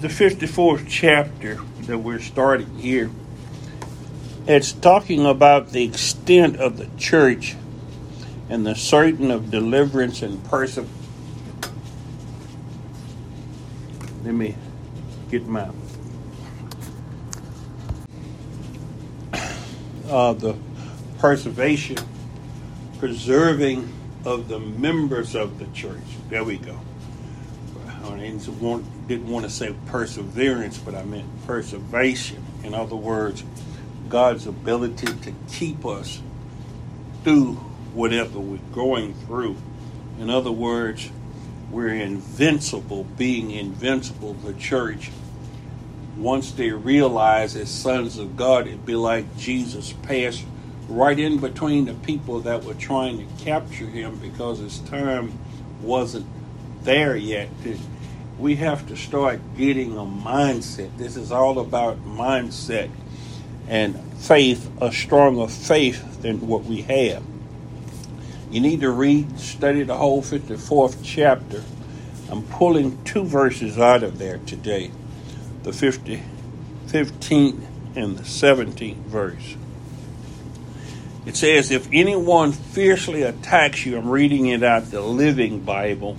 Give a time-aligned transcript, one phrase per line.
[0.00, 3.10] the 54th chapter that we're starting here,
[4.46, 7.56] it's talking about the extent of the church
[8.48, 10.92] and the certain of deliverance and perseverance.
[14.22, 14.54] Let me
[15.30, 15.70] get my
[20.08, 20.56] uh, the
[21.18, 21.96] preservation,
[22.98, 23.92] preserving
[24.24, 26.02] of the members of the church.
[26.28, 26.78] There we go.
[28.18, 32.44] Didn't want, didn't want to say perseverance, but I meant preservation.
[32.62, 33.44] In other words,
[34.08, 36.20] God's ability to keep us
[37.24, 37.54] through
[37.92, 39.56] whatever we're going through.
[40.18, 41.10] In other words,
[41.70, 45.10] we're invincible, being invincible, the church.
[46.16, 50.44] Once they realize as sons of God, it'd be like Jesus passed
[50.88, 55.36] right in between the people that were trying to capture him because his time
[55.82, 56.26] wasn't
[56.82, 57.48] there yet.
[58.38, 60.96] We have to start getting a mindset.
[60.98, 62.90] This is all about mindset
[63.68, 67.22] and faith, a stronger faith than what we have.
[68.50, 71.64] You need to read, study the whole 54th chapter.
[72.30, 74.90] I'm pulling two verses out of there today
[75.62, 76.22] the 50,
[76.86, 77.66] 15th
[77.96, 79.56] and the 17th verse.
[81.24, 86.16] It says, If anyone fiercely attacks you, I'm reading it out the Living Bible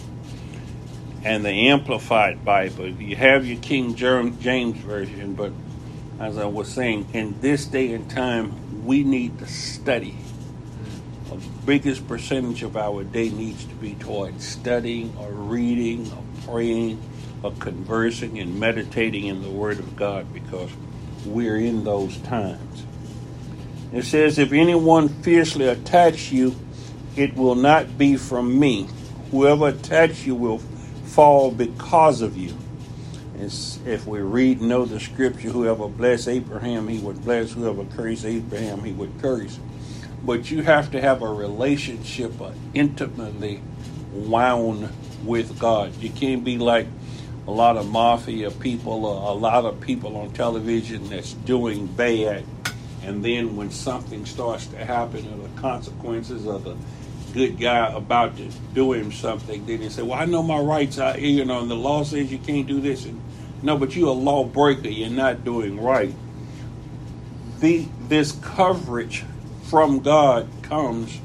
[1.24, 2.88] and the Amplified Bible.
[2.88, 5.52] You have your King James Version, but
[6.20, 10.18] as I was saying, in this day and time, we need to study.
[11.30, 17.02] The biggest percentage of our day needs to be toward studying or reading or praying
[17.44, 20.72] or conversing and meditating in the Word of God because
[21.26, 22.86] we're in those times.
[23.92, 26.56] It says, If anyone fiercely attacks you,
[27.16, 28.88] it will not be from me.
[29.32, 30.60] Whoever attacks you will
[31.18, 32.56] fall because of you.
[33.40, 37.54] It's, if we read know the scripture, whoever bless Abraham, he would bless.
[37.54, 39.60] Whoever curse Abraham, he would curse.
[40.24, 42.34] But you have to have a relationship
[42.76, 43.64] intimately
[44.14, 44.94] wound
[45.26, 45.96] with God.
[46.00, 46.86] You can't be like
[47.48, 52.46] a lot of mafia people, a lot of people on television that's doing bad
[53.04, 56.76] and then when something starts to happen or the consequences of the
[57.38, 60.96] good guy about to do him something, then he say, Well, I know my rights
[60.96, 63.06] here, you know, and the law says you can't do this.
[63.06, 63.22] And
[63.62, 66.14] no, but you're a lawbreaker, you're not doing right.
[67.60, 69.24] The, this coverage
[69.64, 71.18] from God comes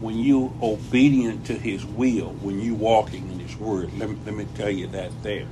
[0.00, 3.90] when you obedient to his will, when you walking in his word.
[3.98, 5.46] Let me, let me tell you that there.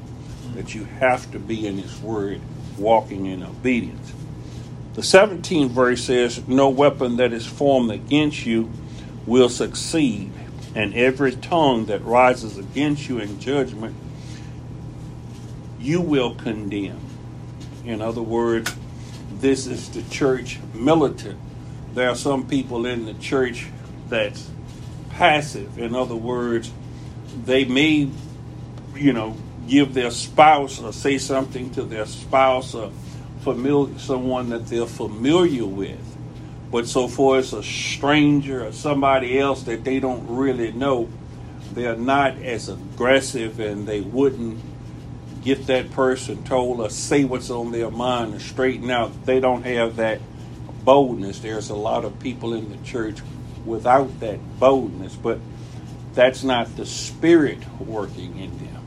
[0.55, 2.41] That you have to be in his word,
[2.77, 4.13] walking in obedience.
[4.93, 8.71] The 17th verse says, No weapon that is formed against you
[9.27, 10.33] will succeed,
[10.75, 13.95] and every tongue that rises against you in judgment
[15.83, 17.01] you will condemn.
[17.85, 18.75] In other words,
[19.33, 21.39] this is the church militant.
[21.95, 23.67] There are some people in the church
[24.09, 24.49] that's
[25.11, 25.79] passive.
[25.79, 26.73] In other words,
[27.45, 28.09] they may,
[28.95, 29.37] you know,
[29.69, 32.93] give their spouse or say something to their spouse or
[33.41, 36.12] familiar, someone that they're familiar with.
[36.73, 41.11] But so far as a stranger or somebody else that they don't really know,
[41.75, 44.59] they're not as aggressive and they wouldn't
[45.45, 49.27] get that person told or say what's on their mind and straighten out.
[49.27, 50.23] They don't have that
[50.83, 51.41] boldness.
[51.41, 53.19] There's a lot of people in the church
[53.67, 55.41] without that boldness, but
[56.15, 58.83] that's not the spirit working in them.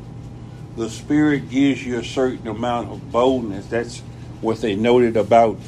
[0.76, 3.68] The spirit gives you a certain amount of boldness.
[3.68, 4.00] That's
[4.42, 5.60] what they noted about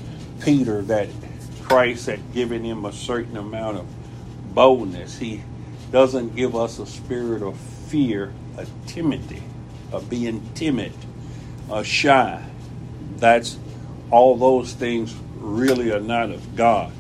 [0.42, 1.10] Peter that
[1.68, 3.86] Christ had given him a certain amount of
[4.56, 5.18] boldness.
[5.18, 5.44] He
[5.92, 9.44] doesn't give us a spirit of fear, a timidity,
[9.92, 10.94] of being timid,
[11.70, 12.42] or shy.
[13.18, 13.58] That's
[14.12, 16.94] all those things really are not of God.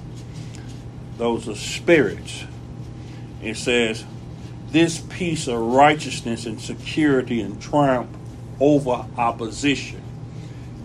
[1.17, 2.43] Those are spirits.
[3.41, 4.03] It says,
[4.71, 8.09] This peace of righteousness and security and triumph
[8.59, 10.01] over opposition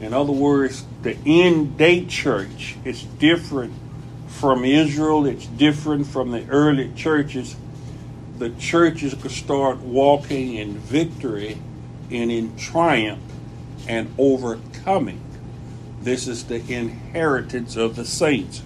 [0.03, 3.73] in other words, the end day church is different
[4.27, 7.55] from Israel, it's different from the early churches.
[8.39, 11.57] The churches could start walking in victory
[12.11, 13.23] and in triumph
[13.87, 15.21] and overcoming.
[16.01, 18.63] This is the inheritance of the saints.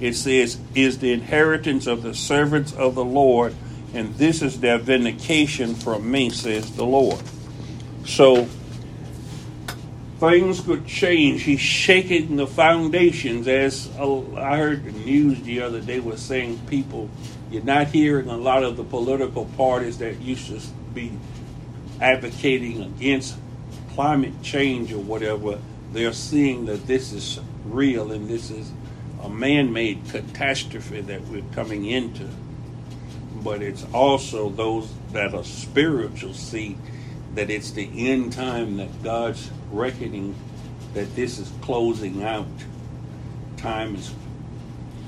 [0.00, 3.56] It says, is the inheritance of the servants of the Lord,
[3.92, 7.20] and this is their vindication from me, says the Lord.
[8.06, 8.48] So
[10.20, 11.42] things could change.
[11.42, 13.48] He's shaking the foundations.
[13.48, 17.08] As I heard the news the other day was saying, people,
[17.50, 20.60] you're not hearing a lot of the political parties that used to
[20.94, 21.10] be
[22.02, 23.36] advocating against
[23.94, 25.58] climate change or whatever,
[25.92, 28.70] they're seeing that this is real and this is
[29.22, 32.28] a man made catastrophe that we're coming into.
[33.42, 36.76] But it's also those that are spiritual see
[37.34, 40.34] that it's the end time that God's reckoning
[40.94, 42.46] that this is closing out.
[43.56, 44.12] Time is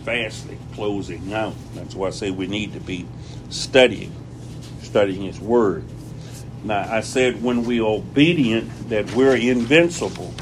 [0.05, 1.55] fastly closing out.
[1.75, 3.07] That's why I say we need to be
[3.51, 4.13] studying,
[4.83, 5.85] studying His Word.
[6.65, 10.33] Now, I said when we're obedient that we're invincible.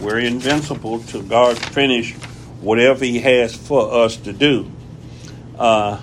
[0.00, 2.14] We're invincible to God finish
[2.60, 4.70] whatever He has for us to do.
[5.58, 5.98] Uh,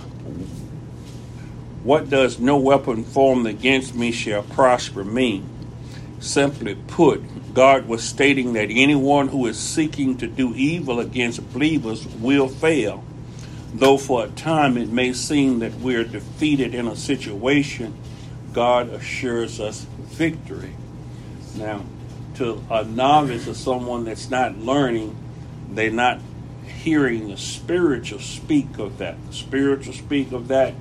[1.83, 5.47] what does no weapon formed against me shall prosper mean?
[6.19, 7.21] Simply put,
[7.53, 13.03] God was stating that anyone who is seeking to do evil against believers will fail.
[13.73, 17.93] Though for a time it may seem that we're defeated in a situation,
[18.53, 20.73] God assures us victory.
[21.55, 21.83] Now,
[22.35, 25.15] to a novice or someone that's not learning,
[25.69, 26.19] they're not
[26.65, 29.15] hearing the spiritual speak of that.
[29.27, 30.73] The spiritual speak of that,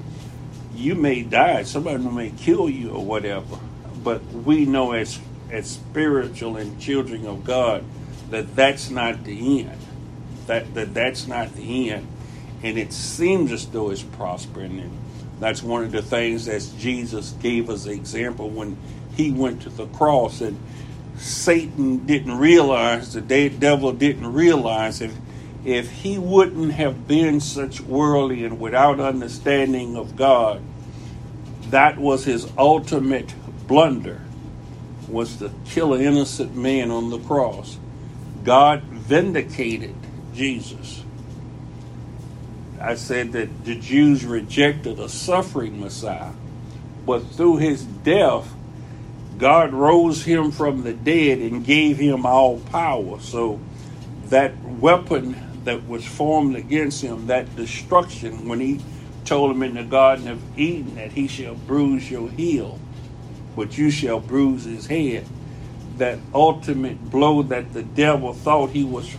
[0.75, 3.59] you may die, somebody may kill you or whatever.
[4.03, 5.21] But we know as
[5.53, 7.85] as spiritual and children of God
[8.31, 9.79] that that's not the end.
[10.47, 12.07] That that that's not the end.
[12.63, 14.79] And it seems as though it's prospering.
[14.81, 14.99] And
[15.41, 18.77] that's one of the things that Jesus gave us an example when
[19.17, 20.59] he went to the cross and
[21.17, 25.15] Satan didn't realize, the devil didn't realize if
[25.65, 30.63] if he wouldn't have been such worldly and without understanding of God,
[31.69, 33.35] that was his ultimate
[33.67, 34.23] blunder
[35.11, 37.79] was to kill an innocent man on the cross.
[38.45, 39.95] God vindicated
[40.35, 41.05] Jesus.
[42.81, 46.33] I said that the Jews rejected a suffering Messiah,
[47.05, 48.51] but through his death,
[49.37, 53.21] God rose him from the dead and gave him all power.
[53.21, 53.61] So
[54.27, 58.81] that weapon that was formed against him, that destruction, when he
[59.25, 62.79] told him in the Garden of Eden that he shall bruise your heel,
[63.57, 65.27] but you shall bruise his head.
[65.99, 69.15] That ultimate blow that the devil thought he was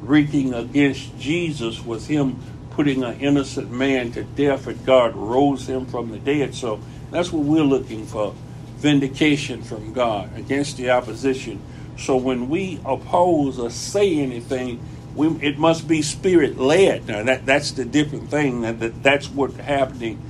[0.00, 2.40] wreaking against Jesus was him
[2.70, 6.54] putting an innocent man to death, and God rose him from the dead.
[6.54, 6.80] So
[7.10, 8.34] that's what we're looking for
[8.76, 11.60] vindication from God against the opposition.
[11.96, 14.80] So when we oppose or say anything,
[15.14, 17.06] we, it must be spirit led.
[17.06, 18.60] Now that that's the different thing.
[18.60, 20.20] That, that that's what's happening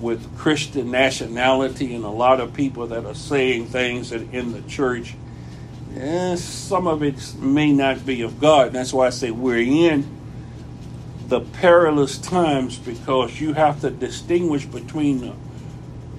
[0.00, 4.62] with Christian nationality and a lot of people that are saying things that in the
[4.62, 5.14] church.
[5.96, 8.72] Eh, some of it may not be of God.
[8.72, 10.04] That's why I say we're in
[11.28, 15.34] the perilous times because you have to distinguish between the,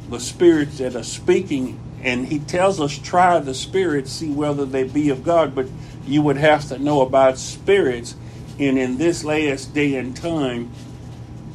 [0.09, 1.79] the spirits that are speaking.
[2.01, 5.55] And he tells us, try the spirits, see whether they be of God.
[5.55, 5.67] But
[6.05, 8.15] you would have to know about spirits.
[8.57, 10.71] And in this last day and time,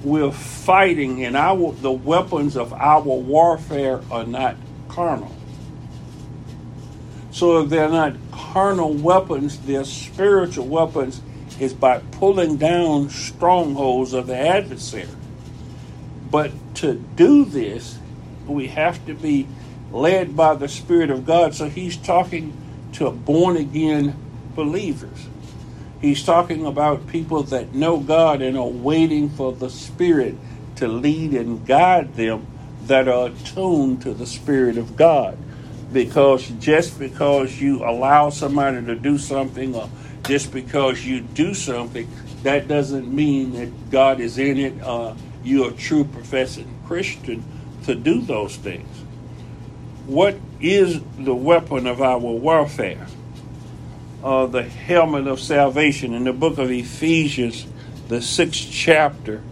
[0.02, 4.56] we're fighting, and our the weapons of our warfare are not
[4.88, 5.34] carnal.
[7.32, 11.20] So if they're not carnal weapons, they're spiritual weapons.
[11.58, 15.06] Is by pulling down strongholds of the adversary.
[16.30, 17.98] But to do this,
[18.46, 19.46] we have to be
[19.92, 21.54] led by the Spirit of God.
[21.54, 22.56] So he's talking
[22.94, 24.16] to born again
[24.54, 25.26] believers.
[26.00, 30.34] He's talking about people that know God and are waiting for the Spirit
[30.76, 32.46] to lead and guide them
[32.84, 35.36] that are attuned to the Spirit of God.
[35.92, 39.90] Because just because you allow somebody to do something or
[40.24, 42.08] just because you do something,
[42.44, 44.80] that doesn't mean that God is in it.
[44.80, 45.14] Uh,
[45.44, 47.44] you're a true professing Christian
[47.84, 48.88] to do those things.
[50.06, 53.06] What is the weapon of our warfare?
[54.22, 57.66] Uh, the helmet of salvation in the book of Ephesians,
[58.08, 59.42] the sixth chapter.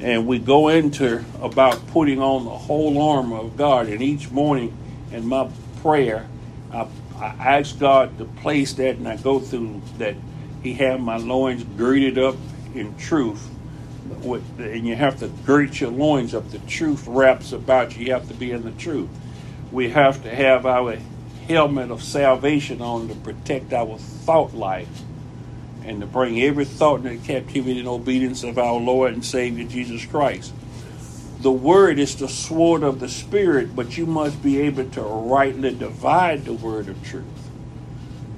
[0.00, 3.88] And we go into about putting on the whole armor of God.
[3.88, 4.76] And each morning
[5.12, 5.48] in my
[5.80, 6.26] prayer,
[6.72, 10.16] I, I ask God to place that, and I go through that
[10.62, 12.36] He have my loins girded up
[12.74, 13.48] in truth.
[14.58, 16.50] And you have to gird your loins up.
[16.50, 18.06] The truth wraps about you.
[18.06, 19.08] You have to be in the truth.
[19.72, 20.98] We have to have our
[21.46, 25.02] helmet of salvation on to protect our thought life
[25.84, 30.06] and to bring every thought into captivity and obedience of our Lord and Savior Jesus
[30.06, 30.52] Christ.
[31.40, 35.74] The word is the sword of the Spirit, but you must be able to rightly
[35.74, 37.24] divide the word of truth.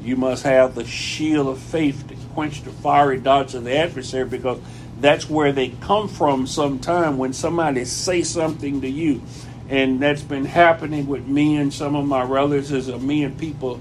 [0.02, 4.28] You must have the shield of faith to quench the fiery darts of the adversary
[4.28, 4.58] because
[5.00, 9.20] that's where they come from sometime when somebody say something to you
[9.68, 12.70] and that's been happening with me and some of my relatives.
[12.70, 13.80] Is me and people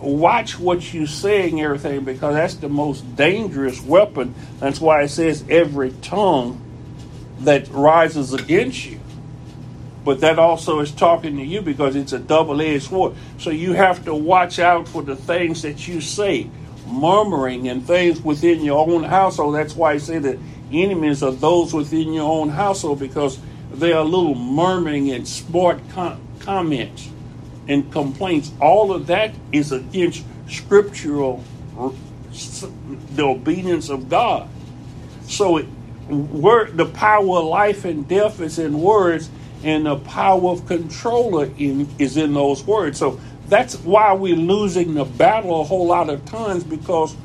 [0.00, 4.34] watch what you say and everything because that's the most dangerous weapon.
[4.60, 6.60] That's why it says every tongue
[7.40, 9.00] that rises against you.
[10.04, 13.14] But that also is talking to you because it's a double edged sword.
[13.38, 16.50] So you have to watch out for the things that you say,
[16.86, 19.54] murmuring and things within your own household.
[19.54, 20.38] That's why I say that
[20.70, 23.38] enemies are those within your own household because
[23.80, 27.10] they are little murmuring and smart com- comments
[27.68, 28.52] and complaints.
[28.60, 31.42] All of that is against scriptural,
[33.14, 34.48] the obedience of God.
[35.26, 35.66] So it,
[36.08, 39.30] word, the power of life and death is in words,
[39.62, 42.98] and the power of controller in, is in those words.
[42.98, 47.16] So that's why we're losing the battle a whole lot of times because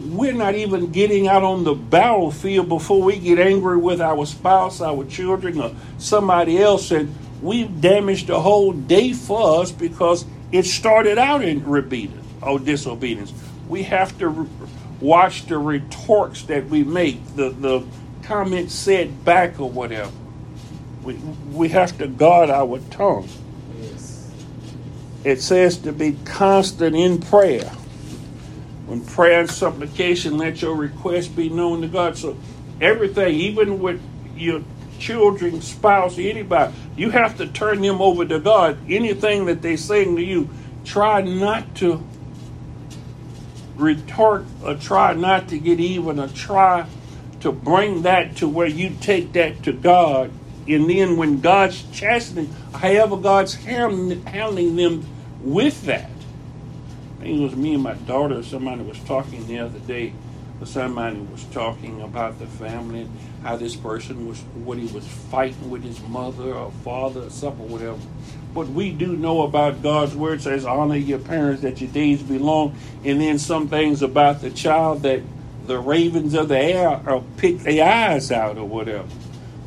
[0.00, 4.80] we're not even getting out on the battlefield before we get angry with our spouse,
[4.80, 10.64] our children, or somebody else, and we've damaged the whole day for us because it
[10.64, 13.32] started out in rebellion or oh, disobedience.
[13.68, 14.48] We have to
[15.00, 17.86] watch the retorts that we make, the, the
[18.22, 20.12] comments said back or whatever.
[21.02, 23.28] We, we have to guard our tongue.
[23.80, 24.30] Yes.
[25.22, 27.70] It says to be constant in prayer.
[28.86, 32.18] When prayer and supplication, let your request be known to God.
[32.18, 32.36] So
[32.80, 34.00] everything, even with
[34.36, 34.62] your
[34.98, 38.78] children, spouse, anybody, you have to turn them over to God.
[38.90, 40.48] Anything that they're saying to you,
[40.84, 42.04] try not to
[43.76, 46.86] retort or try not to get even or try
[47.40, 50.30] to bring that to where you take that to God.
[50.66, 55.04] And then when God's chastening, however God's handling them
[55.42, 56.10] with that.
[57.24, 60.12] It was me and my daughter, somebody was talking the other day,
[60.64, 63.08] somebody was talking about the family,
[63.42, 67.70] how this person was, what he was fighting with his mother or father or something,
[67.70, 67.98] whatever.
[68.54, 72.38] But we do know about God's word says, honor your parents that your days be
[72.38, 72.76] long.
[73.04, 75.22] And then some things about the child that
[75.66, 79.08] the ravens of the air or pick their eyes out or whatever.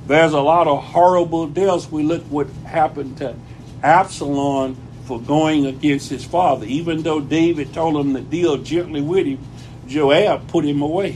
[0.05, 1.91] There's a lot of horrible deaths.
[1.91, 3.35] We look what happened to
[3.83, 6.65] Absalom for going against his father.
[6.65, 9.39] Even though David told him to deal gently with him,
[9.87, 11.15] Joab put him away.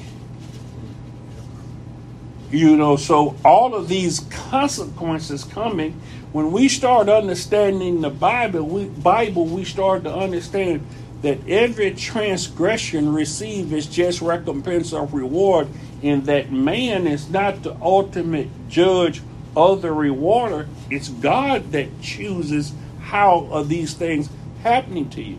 [2.51, 8.85] You know, so all of these consequences coming, when we start understanding the Bible, we,
[8.85, 10.85] Bible, we start to understand
[11.21, 15.67] that every transgression received is just recompense of reward,
[16.01, 19.21] and that man is not the ultimate judge
[19.55, 20.67] of the rewarder.
[20.89, 22.73] It's God that chooses
[23.11, 24.29] how are these things
[24.63, 25.37] happening to you.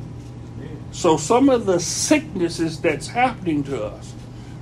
[0.91, 4.13] So some of the sicknesses that's happening to us,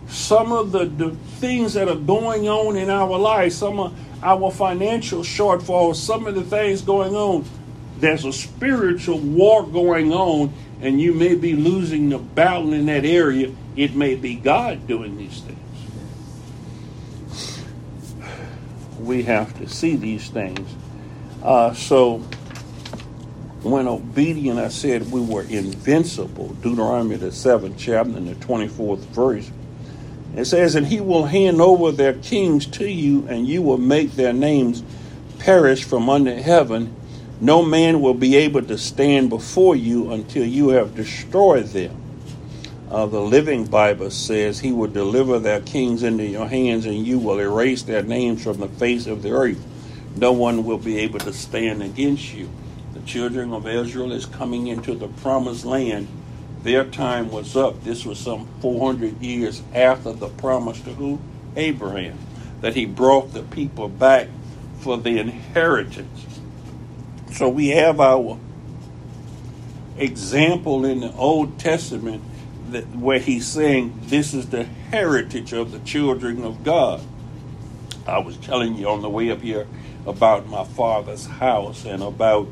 [0.07, 4.53] some of the, the things that are going on in our life, some of our
[4.53, 7.45] financial shortfalls, some of the things going on,
[7.99, 13.05] there's a spiritual war going on and you may be losing the battle in that
[13.05, 13.53] area.
[13.75, 15.59] It may be God doing these things.
[19.01, 20.73] We have to see these things.
[21.43, 22.23] Uh, so,
[23.63, 26.49] when obedient, I said we were invincible.
[26.63, 29.51] Deuteronomy, the seventh chapter, and the 24th verse.
[30.37, 34.13] It says, And he will hand over their kings to you, and you will make
[34.13, 34.83] their names
[35.39, 36.95] perish from under heaven
[37.41, 41.97] no man will be able to stand before you until you have destroyed them.
[42.91, 47.19] Uh, the Living Bible says, He will deliver their kings into your hands, and you
[47.19, 49.65] will erase their names from the face of the earth.
[50.17, 52.51] No one will be able to stand against you.
[53.11, 56.07] Children of Israel is coming into the promised land.
[56.63, 57.83] Their time was up.
[57.83, 61.19] This was some 400 years after the promise to who?
[61.57, 62.17] Abraham.
[62.61, 64.29] That he brought the people back
[64.79, 66.25] for the inheritance.
[67.33, 68.39] So we have our
[69.99, 72.23] example in the Old Testament
[72.71, 77.01] that, where he's saying this is the heritage of the children of God.
[78.07, 79.67] I was telling you on the way up here
[80.07, 82.47] about my father's house and about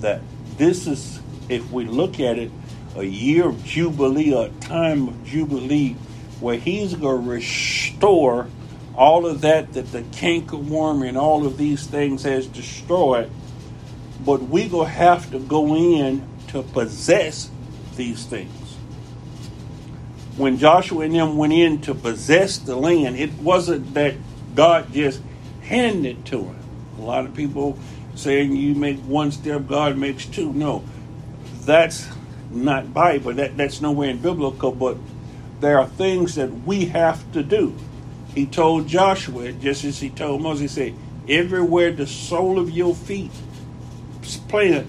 [0.00, 0.20] that
[0.56, 2.50] this is, if we look at it,
[2.96, 5.94] a year of Jubilee, a time of Jubilee,
[6.40, 8.48] where he's going to restore
[8.96, 13.30] all of that that the cankerworm and all of these things has destroyed
[14.24, 17.50] but we're gonna have to go in to possess
[17.96, 18.52] these things.
[20.36, 24.14] When Joshua and them went in to possess the land, it wasn't that
[24.54, 25.20] God just
[25.62, 26.58] handed it to them.
[26.98, 27.78] A lot of people
[28.18, 30.52] saying you make one step, God makes two.
[30.52, 30.84] No,
[31.60, 32.08] that's
[32.50, 33.34] not Bible.
[33.34, 34.72] That that's nowhere in biblical.
[34.72, 34.96] But
[35.60, 37.74] there are things that we have to do.
[38.34, 40.94] He told Joshua, just as he told Moses, he said,
[41.28, 43.30] "Everywhere the sole of your feet
[44.48, 44.86] planted,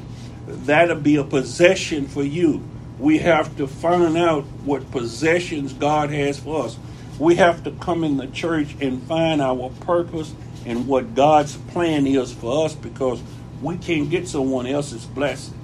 [0.48, 2.63] that'll be a possession for you.
[2.98, 6.77] We have to find out what possessions God has for us.
[7.17, 10.33] We have to come in the church and find our purpose
[10.66, 13.22] and what God's plan is for us because
[13.62, 15.56] we can't get someone else's blessing.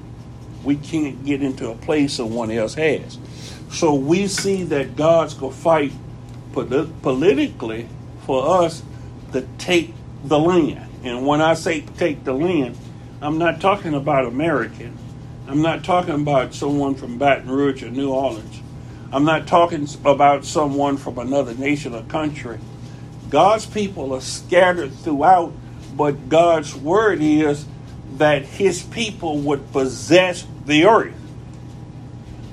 [0.63, 3.17] We can't get into a place someone else has.
[3.71, 5.91] So we see that God's going to fight
[6.53, 7.87] politically
[8.25, 8.81] for us
[9.33, 10.89] to take the land.
[11.03, 12.77] And when I say take the land,
[13.21, 14.97] I'm not talking about American.
[15.47, 18.61] I'm not talking about someone from Baton Rouge or New Orleans.
[19.11, 22.57] I'm not talking about someone from another nation or country.
[23.35, 25.51] God's people are scattered throughout,
[25.93, 27.65] but God's word is
[28.15, 31.13] that his people would possess the earth.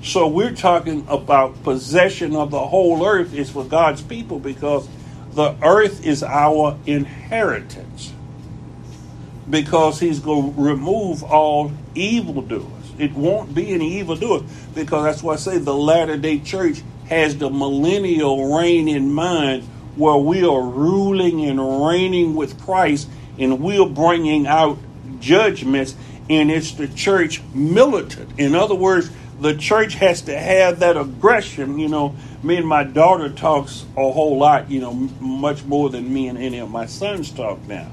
[0.02, 4.88] So we're talking about possession of the whole earth is for God's people because
[5.34, 8.12] the earth is our inheritance.
[9.48, 12.92] Because he's going to remove all evildoers.
[12.98, 17.36] It won't be any evildoers because that's why I say the latter day church has
[17.36, 23.08] the millennial reign in mind where we are ruling and reigning with Christ
[23.38, 24.78] and we're bringing out
[25.20, 25.94] judgments
[26.30, 28.38] and it's the church militant.
[28.38, 31.78] In other words, the church has to have that aggression.
[31.78, 36.12] You know, me and my daughter talks a whole lot, you know, much more than
[36.12, 37.90] me and any of my sons talk now.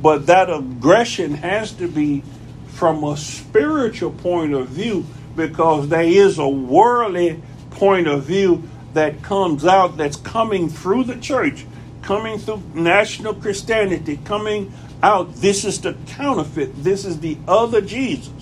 [0.00, 2.22] But that aggression has to be
[2.68, 9.22] from a spiritual point of view because there is a worldly point of view that
[9.22, 11.66] comes out that's coming through the church,
[12.02, 15.34] coming through national Christianity, coming out.
[15.36, 16.82] This is the counterfeit.
[16.82, 18.32] This is the other Jesus.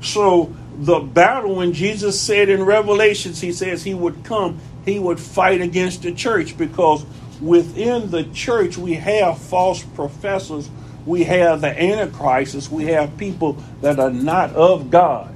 [0.00, 5.18] So the battle when Jesus said in Revelations, he says he would come, he would
[5.18, 7.06] fight against the church because
[7.40, 10.68] within the church we have false professors,
[11.06, 15.33] we have the antichrists, we have people that are not of God.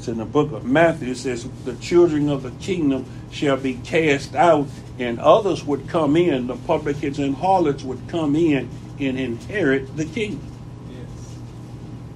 [0.00, 3.74] It's in the book of Matthew, it says, The children of the kingdom shall be
[3.74, 4.66] cast out,
[4.98, 10.06] and others would come in, the publicans and harlots would come in and inherit the
[10.06, 10.50] kingdom.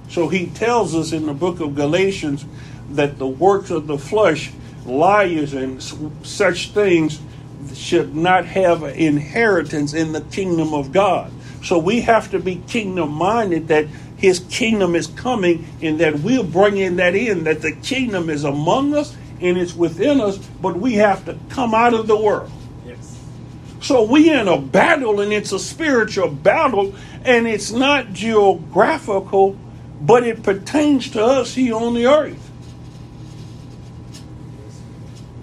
[0.09, 2.47] So he tells us in the book of Galatians
[2.89, 4.51] that the works of the flesh,
[4.87, 5.79] liars and
[6.23, 7.21] such things,
[7.75, 11.31] should not have inheritance in the kingdom of God.
[11.63, 13.85] So we have to be kingdom minded that
[14.17, 18.93] his kingdom is coming and that we're bringing that in, that the kingdom is among
[18.93, 22.51] us and it's within us, but we have to come out of the world.
[22.85, 23.19] Yes.
[23.81, 29.57] So we're in a battle and it's a spiritual battle and it's not geographical
[30.01, 32.41] but it pertains to us here on the earth.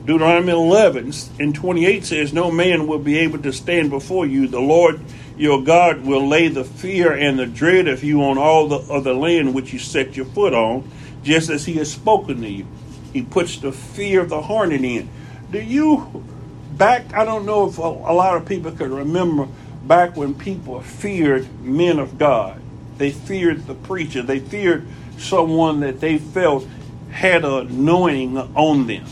[0.04, 4.48] Deuteronomy 11 and 28 says, No man will be able to stand before you.
[4.48, 5.00] The Lord
[5.36, 9.14] your God will lay the fear and the dread of you on all the other
[9.14, 10.88] land which you set your foot on,
[11.22, 12.66] just as he has spoken to you.
[13.12, 15.08] He puts the fear of the hornet in.
[15.50, 16.24] Do you,
[16.72, 19.48] back, I don't know if a, a lot of people could remember
[19.84, 22.60] back when people feared men of God.
[22.98, 24.22] They feared the preacher.
[24.22, 24.86] They feared
[25.18, 26.66] someone that they felt
[27.10, 29.04] had an anointing on them.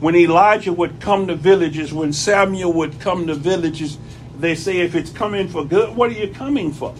[0.00, 3.98] When Elijah would come to villages, when Samuel would come to villages,
[4.44, 6.94] they say, if it's coming for good, what are you coming for?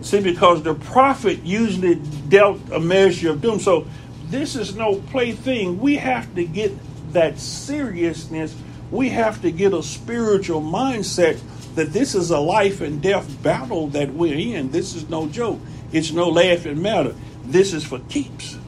[0.00, 1.96] See, because the prophet usually
[2.28, 3.58] dealt a measure of doom.
[3.58, 3.86] So
[4.28, 5.80] this is no plaything.
[5.80, 6.72] We have to get
[7.12, 8.54] that seriousness.
[8.90, 11.40] We have to get a spiritual mindset
[11.74, 14.70] that this is a life and death battle that we're in.
[14.70, 15.60] This is no joke.
[15.92, 17.14] It's no laughing matter.
[17.44, 18.58] This is for keeps.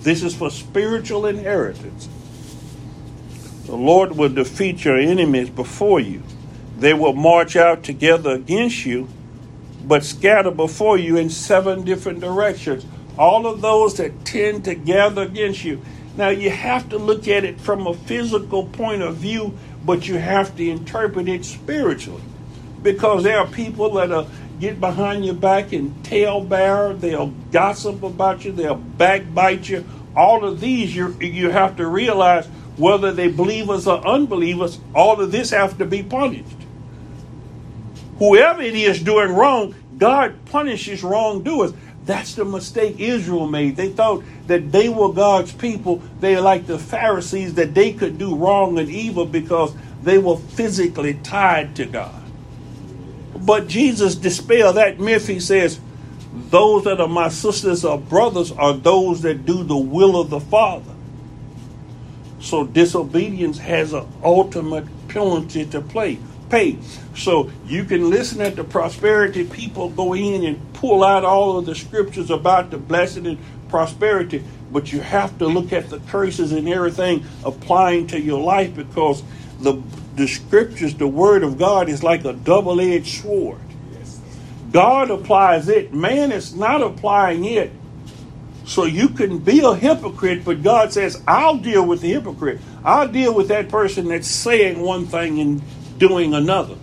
[0.00, 2.08] This is for spiritual inheritance.
[3.68, 6.22] The Lord will defeat your enemies before you.
[6.78, 9.08] They will march out together against you,
[9.84, 12.84] but scatter before you in seven different directions.
[13.16, 15.80] All of those that tend to gather against you.
[16.16, 19.56] Now, you have to look at it from a physical point of view
[19.88, 22.22] but you have to interpret it spiritually.
[22.82, 24.26] Because there are people that are
[24.60, 29.84] get behind your back and tail bear, they'll gossip about you, they'll backbite you.
[30.16, 35.32] All of these you you have to realize whether they believers or unbelievers, all of
[35.32, 36.56] this have to be punished.
[38.18, 41.72] Whoever it is doing wrong, God punishes wrongdoers.
[42.04, 43.76] That's the mistake Israel made.
[43.76, 46.02] They thought that they were God's people.
[46.20, 51.14] They like the Pharisees, that they could do wrong and evil because they were physically
[51.14, 52.22] tied to God.
[53.36, 55.26] But Jesus dispelled that myth.
[55.26, 55.80] He says,
[56.32, 60.40] Those that are my sisters or brothers are those that do the will of the
[60.40, 60.94] Father.
[62.40, 66.18] So disobedience has an ultimate penalty to play.
[66.48, 66.78] pay.
[67.14, 71.66] So you can listen at the prosperity people go in and pull out all of
[71.66, 76.52] the scriptures about the blessing and prosperity, but you have to look at the curses
[76.52, 79.22] and everything applying to your life because
[79.60, 79.82] the
[80.18, 83.60] the scriptures, the word of God is like a double-edged sword.
[84.72, 85.94] God applies it.
[85.94, 87.72] Man is not applying it.
[88.68, 92.60] So you can be a hypocrite, but God says, I'll deal with the hypocrite.
[92.84, 95.62] I'll deal with that person that's saying one thing and
[95.98, 96.76] doing another.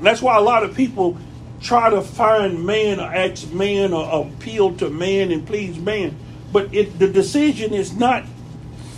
[0.00, 1.16] That's why a lot of people
[1.60, 6.16] try to find man or ask man or appeal to man and please man.
[6.52, 8.24] But it, the decision is not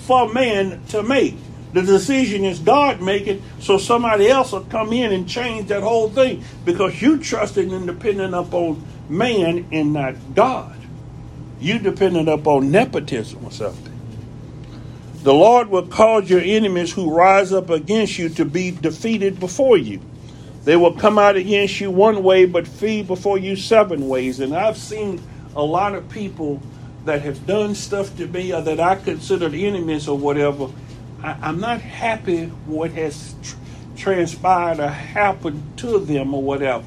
[0.06, 1.36] for man to make.
[1.74, 6.08] The decision is God making, so somebody else will come in and change that whole
[6.08, 10.79] thing because you trusting and depending upon man and not God.
[11.60, 13.92] You dependent upon nepotism or something.
[15.22, 19.76] The Lord will cause your enemies who rise up against you to be defeated before
[19.76, 20.00] you.
[20.64, 24.40] They will come out against you one way, but flee before you seven ways.
[24.40, 25.22] And I've seen
[25.54, 26.62] a lot of people
[27.04, 30.70] that have done stuff to me or that I considered enemies or whatever
[31.22, 33.56] I, am not happy what has tr-
[33.96, 36.84] transpired or happened to them or whatever.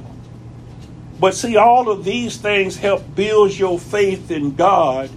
[1.19, 5.10] But see, all of these things help build your faith in God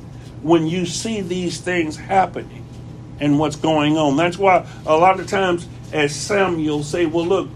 [0.42, 2.64] when you see these things happening
[3.18, 4.16] and what's going on.
[4.16, 7.48] That's why a lot of times, as Samuel say, "Well, look,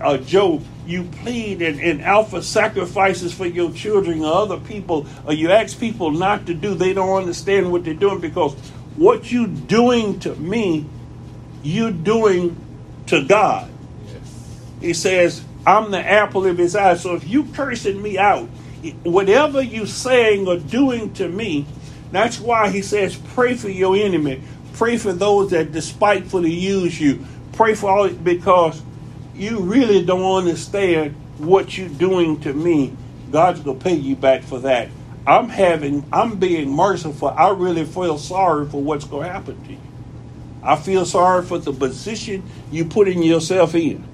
[0.00, 5.32] uh, Job, you plead and, and alpha sacrifices for your children or other people, or
[5.32, 6.74] you ask people not to do.
[6.74, 8.54] They don't understand what they're doing because
[8.96, 10.86] what you doing to me
[11.62, 12.56] you're doing
[13.06, 13.70] to God.
[14.06, 14.60] Yes.
[14.80, 16.94] He says, I'm the apple of his eye.
[16.94, 18.48] So if you cursing me out,
[19.02, 21.66] whatever you saying or doing to me,
[22.12, 24.42] that's why he says, pray for your enemy.
[24.74, 27.24] Pray for those that despitefully use you.
[27.52, 28.82] Pray for all because
[29.34, 32.96] you really don't understand what you're doing to me.
[33.30, 34.88] God's gonna pay you back for that.
[35.26, 37.28] I'm having I'm being merciful.
[37.28, 39.78] I really feel sorry for what's gonna happen to you.
[40.62, 44.04] I feel sorry for the position you putting yourself in.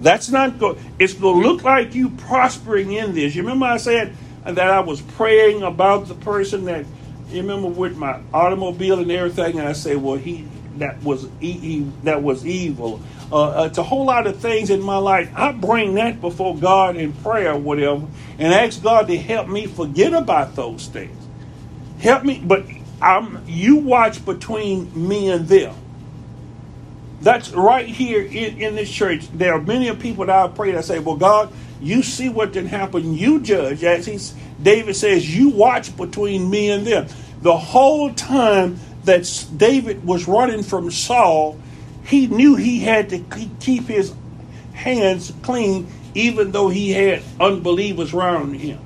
[0.00, 0.78] That's not good.
[0.98, 3.34] It's going to look like you prospering in this.
[3.34, 6.86] You remember I said that I was praying about the person that
[7.30, 10.46] you remember with my automobile and everything, and I say, well, he
[10.78, 13.00] that was he, that was evil.
[13.32, 15.30] Uh, uh, it's a whole lot of things in my life.
[15.34, 18.06] I bring that before God in prayer, or whatever,
[18.38, 21.16] and ask God to help me forget about those things.
[22.00, 22.66] Help me, but
[23.02, 25.74] I'm, you watch between me and them.
[27.20, 29.28] That's right here in, in this church.
[29.32, 32.70] There are many people that I pray that say, Well, God, you see what didn't
[32.70, 33.14] happen.
[33.14, 33.84] You judge.
[33.84, 34.18] As he,
[34.62, 37.06] David says, You watch between me and them.
[37.42, 41.58] The whole time that David was running from Saul,
[42.04, 43.18] he knew he had to
[43.60, 44.14] keep his
[44.72, 48.78] hands clean, even though he had unbelievers around him.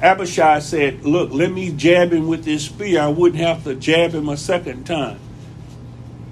[0.00, 3.00] Abishai said, Look, let me jab him with this spear.
[3.00, 5.18] I wouldn't have to jab him a second time.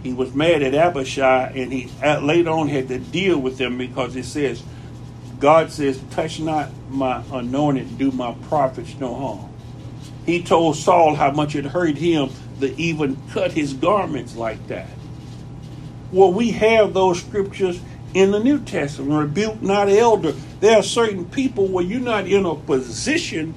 [0.03, 4.17] He was mad at Abishai, and he later on had to deal with them because
[4.17, 4.63] it says,
[5.39, 9.49] God says, Touch not my anointed, do my prophets no harm.
[10.27, 14.89] He told Saul how much it hurt him to even cut his garments like that.
[16.13, 17.81] Well, we have those scriptures
[18.15, 19.13] in the New Testament.
[19.13, 20.33] Rebuke not elder.
[20.61, 23.55] There are certain people where you're not in a position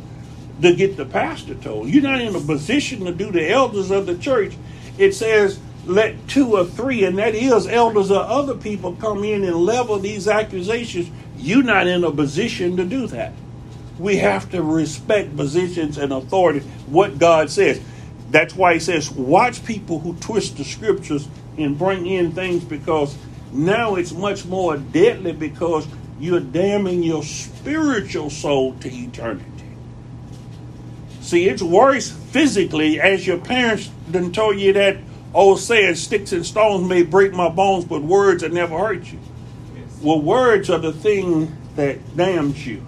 [0.61, 1.89] to get the pastor told.
[1.89, 4.55] You're not in a position to do the elders of the church.
[4.97, 9.43] It says, let two or three, and that is elders or other people come in
[9.43, 11.09] and level these accusations.
[11.37, 13.33] You're not in a position to do that.
[13.99, 17.79] We have to respect positions and authority, what God says.
[18.29, 23.15] That's why he says, watch people who twist the scriptures and bring in things because
[23.51, 25.87] now it's much more deadly because
[26.19, 29.45] you're damning your spiritual soul to eternity.
[31.21, 34.97] See, it's worse physically as your parents done told you that
[35.35, 39.19] old saying, sticks and stones may break my bones, but words will never hurt you.
[39.75, 39.99] Yes.
[40.01, 42.83] Well, words are the thing that damns you.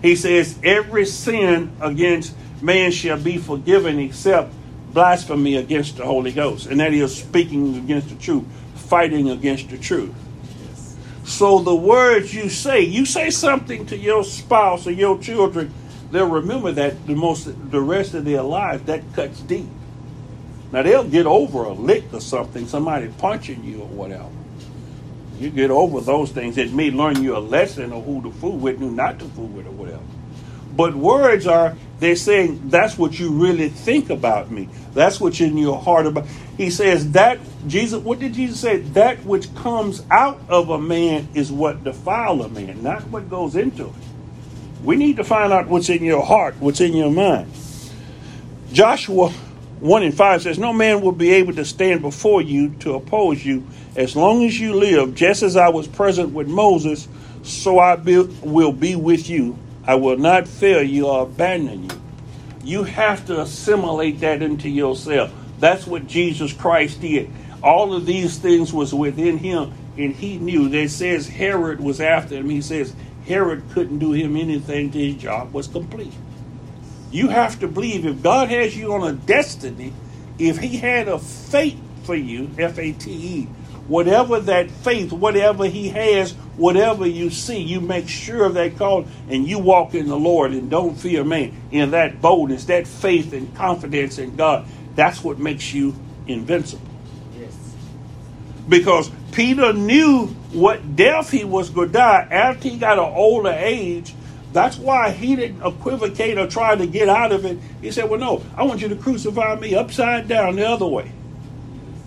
[0.00, 4.52] He says, every sin against man shall be forgiven except
[4.92, 6.66] blasphemy against the Holy Ghost.
[6.66, 8.44] And that is speaking against the truth
[8.92, 10.14] fighting against the truth.
[11.24, 15.72] So the words you say, you say something to your spouse or your children,
[16.10, 18.82] they'll remember that the most the rest of their lives.
[18.84, 19.66] That cuts deep.
[20.72, 24.30] Now they'll get over a lick or something, somebody punching you or whatever.
[25.38, 26.56] You get over those things.
[26.56, 29.48] It may learn you a lesson of who to fool with, who not to fool
[29.48, 30.02] with, or whatever.
[30.74, 34.68] But words are, they're saying that's what you really think about me.
[34.94, 36.26] That's what's in your heart about.
[36.56, 38.02] He says that Jesus.
[38.02, 38.78] What did Jesus say?
[38.78, 43.56] That which comes out of a man is what defile a man, not what goes
[43.56, 43.94] into it.
[44.82, 47.52] We need to find out what's in your heart, what's in your mind.
[48.72, 49.32] Joshua
[49.82, 53.44] 1 and 5 says, No man will be able to stand before you to oppose
[53.44, 53.66] you
[53.96, 57.08] as long as you live, just as I was present with Moses,
[57.42, 59.58] so I be, will be with you.
[59.84, 62.02] I will not fail you or abandon you.
[62.62, 65.32] You have to assimilate that into yourself.
[65.58, 67.28] That's what Jesus Christ did.
[67.60, 70.68] All of these things was within him, and he knew.
[70.68, 72.48] That says Herod was after him.
[72.48, 72.94] He says
[73.26, 76.12] Herod couldn't do him anything till his job was complete.
[77.12, 79.92] You have to believe if God has you on a destiny,
[80.38, 83.42] if he had a fate for you, F A T E,
[83.86, 89.06] whatever that faith, whatever he has, whatever you see, you make sure of that call
[89.28, 91.52] and you walk in the Lord and don't fear man.
[91.70, 95.94] In that boldness, that faith and confidence in God, that's what makes you
[96.26, 96.88] invincible.
[97.38, 97.54] Yes.
[98.68, 103.50] Because Peter knew what death he was going to die after he got an older
[103.50, 104.14] age.
[104.52, 107.58] That's why he didn't equivocate or try to get out of it.
[107.80, 111.10] He said, Well, no, I want you to crucify me upside down the other way.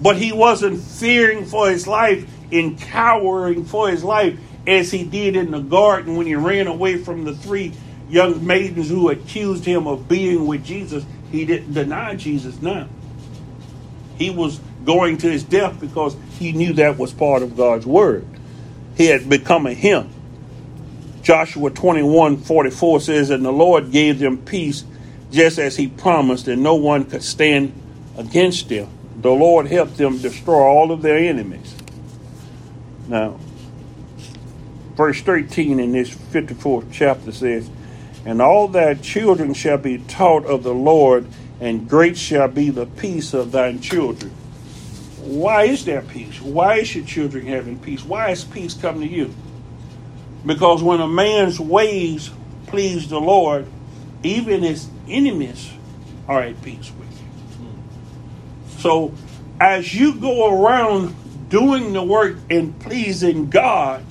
[0.02, 5.36] But he wasn't fearing for his life and cowering for his life as he did
[5.36, 7.74] in the garden when he ran away from the three
[8.10, 11.04] young maidens who accused him of being with Jesus.
[11.32, 12.88] He didn't deny Jesus now.
[14.18, 18.26] He was going to his death because he knew that was part of God's word.
[18.96, 20.10] He had become a him.
[21.26, 24.86] Joshua 21 44 says, And the Lord gave them peace
[25.32, 27.74] just as he promised, and no one could stand
[28.18, 28.88] against them
[29.26, 31.74] the Lord helped them destroy all of their enemies.
[33.08, 33.40] Now,
[34.96, 37.70] verse 13 in this 54th chapter says,
[38.26, 41.28] And all thy children shall be taught of the Lord,
[41.60, 44.32] and great shall be the peace of thine children.
[45.22, 46.42] Why is there peace?
[46.42, 48.04] Why is your children having peace?
[48.04, 49.34] Why is peace coming to you?
[50.46, 52.30] Because when a man's ways
[52.68, 53.68] please the Lord,
[54.24, 55.72] even his enemies
[56.28, 57.22] are at peace with.
[57.60, 58.80] You.
[58.80, 59.14] So
[59.60, 61.16] as you go around
[61.50, 64.06] doing the work and pleasing God,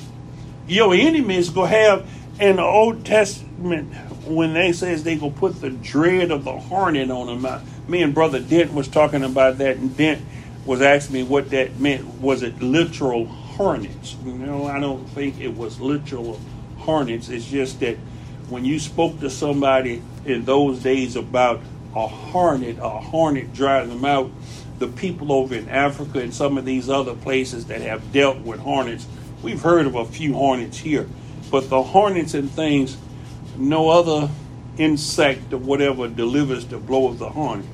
[0.66, 2.08] your enemies go have
[2.40, 3.92] in the Old Testament
[4.26, 7.44] when they says they go put the dread of the hornet on them.
[7.44, 10.24] Uh, me and Brother Dent was talking about that, and Dent
[10.64, 12.20] was asking me what that meant.
[12.20, 14.16] Was it literal hornets?
[14.24, 16.40] You know, I don't think it was literal
[16.78, 17.28] hornets.
[17.28, 17.96] It's just that
[18.48, 21.60] when you spoke to somebody in those days about
[21.94, 24.30] a hornet, a hornet driving them out,
[24.78, 28.60] the people over in Africa and some of these other places that have dealt with
[28.60, 29.06] hornets.
[29.42, 31.08] We've heard of a few hornets here,
[31.50, 32.96] but the hornets and things,
[33.56, 34.30] no other
[34.78, 37.66] insect or whatever delivers the blow of the hornet.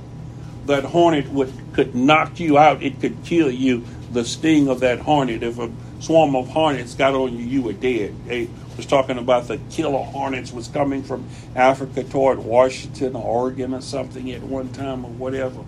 [0.67, 2.83] That hornet would could knock you out.
[2.83, 3.85] It could kill you.
[4.11, 5.43] The sting of that hornet.
[5.43, 5.71] If a
[6.01, 8.15] swarm of hornets got on you, you were dead.
[8.27, 13.75] They was talking about the killer hornets was coming from Africa toward Washington or Oregon
[13.75, 15.65] or something at one time or whatever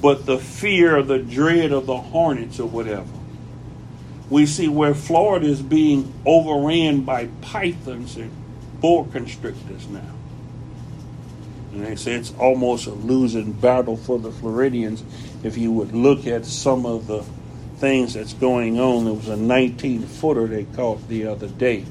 [0.00, 3.08] but the fear, the dread of the hornets or whatever.
[4.30, 8.30] We see where Florida is being overran by pythons and
[8.80, 10.14] boa constrictors now.
[11.72, 15.02] And they say it's almost a losing battle for the Floridians
[15.42, 17.24] if you would look at some of the
[17.78, 19.04] things that's going on.
[19.04, 21.84] There was a 19 footer they caught the other day.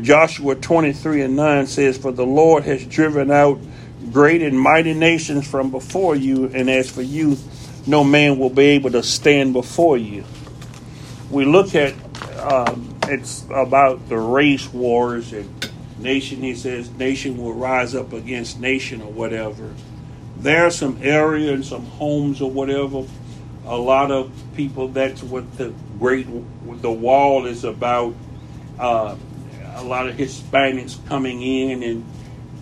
[0.00, 3.58] Joshua 23 and 9 says, For the Lord has driven out
[4.12, 7.36] great and mighty nations from before you, and as for you,
[7.86, 10.24] no man will be able to stand before you.
[11.30, 11.94] We look at
[12.38, 16.40] um, it's about the race wars and nation.
[16.40, 19.74] He says nation will rise up against nation or whatever.
[20.36, 23.04] There are some area and some homes or whatever.
[23.70, 24.88] A lot of people.
[24.88, 26.26] That's what the great
[26.82, 28.14] the wall is about.
[28.78, 29.16] Uh,
[29.74, 32.04] a lot of Hispanics coming in and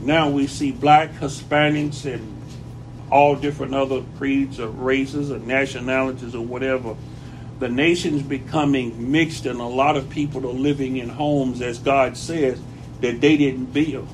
[0.00, 2.36] now we see black, Hispanics, and
[3.10, 6.94] all different other creeds or races or nationalities or whatever.
[7.58, 12.16] The nation's becoming mixed, and a lot of people are living in homes, as God
[12.16, 12.60] says,
[13.00, 14.08] that they didn't build.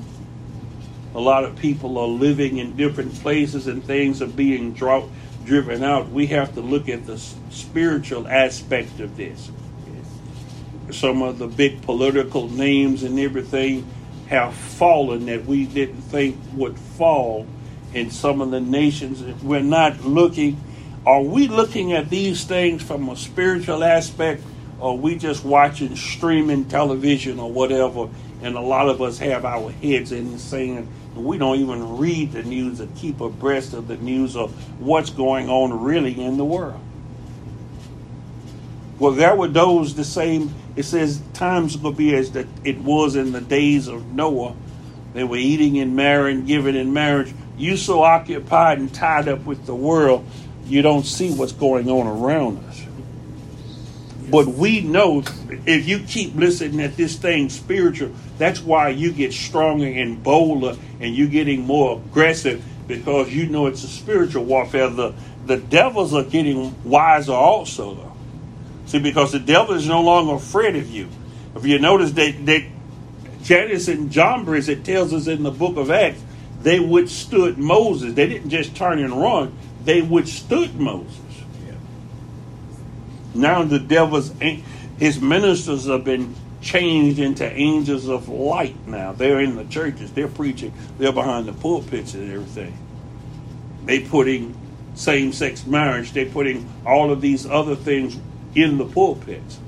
[1.13, 5.07] A lot of people are living in different places, and things are being drought,
[5.45, 6.09] driven out.
[6.09, 7.17] We have to look at the
[7.49, 9.51] spiritual aspect of this.
[10.91, 13.87] Some of the big political names and everything
[14.27, 17.47] have fallen that we didn't think would fall
[17.93, 19.21] in some of the nations.
[19.43, 20.61] We're not looking,
[21.05, 24.43] are we looking at these things from a spiritual aspect,
[24.79, 28.09] or we just watching streaming television or whatever,
[28.41, 30.87] And a lot of us have our heads in the sand.
[31.15, 35.49] We don't even read the news or keep abreast of the news of what's going
[35.49, 36.81] on really in the world.
[38.99, 40.53] Well, there were those the same.
[40.75, 44.55] It says times will be as that it was in the days of Noah.
[45.13, 47.33] They were eating and marrying, giving in marriage.
[47.57, 50.25] You so occupied and tied up with the world,
[50.65, 52.74] you don't see what's going on around us.
[54.29, 55.23] But we know
[55.65, 60.77] if you keep listening at this thing spiritual, that's why you get stronger and bolder
[60.99, 64.89] and you're getting more aggressive because you know it's a spiritual warfare.
[64.89, 65.13] The
[65.45, 68.15] the devils are getting wiser also though.
[68.85, 71.09] See, because the devil is no longer afraid of you.
[71.55, 72.63] If you notice that, that
[73.43, 76.21] Jannes and Jambres, it tells us in the book of Acts,
[76.61, 78.13] they withstood Moses.
[78.13, 81.19] They didn't just turn and run, they withstood Moses.
[83.35, 84.31] Now the devil's,
[84.97, 89.11] his ministers have been changed into angels of light now.
[89.11, 92.77] They're in the churches, they're preaching, they're behind the pulpits and everything.
[93.85, 94.57] They putting
[94.95, 98.17] same sex marriage, they putting all of these other things
[98.55, 99.59] in the pulpits.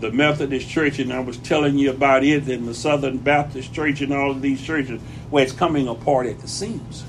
[0.00, 4.00] The Methodist Church, and I was telling you about it, and the Southern Baptist Church,
[4.00, 7.04] and all of these churches, where it's coming apart at the seams.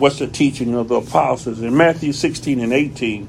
[0.00, 1.60] What's the teaching of the apostles?
[1.60, 3.28] In Matthew 16 and 18,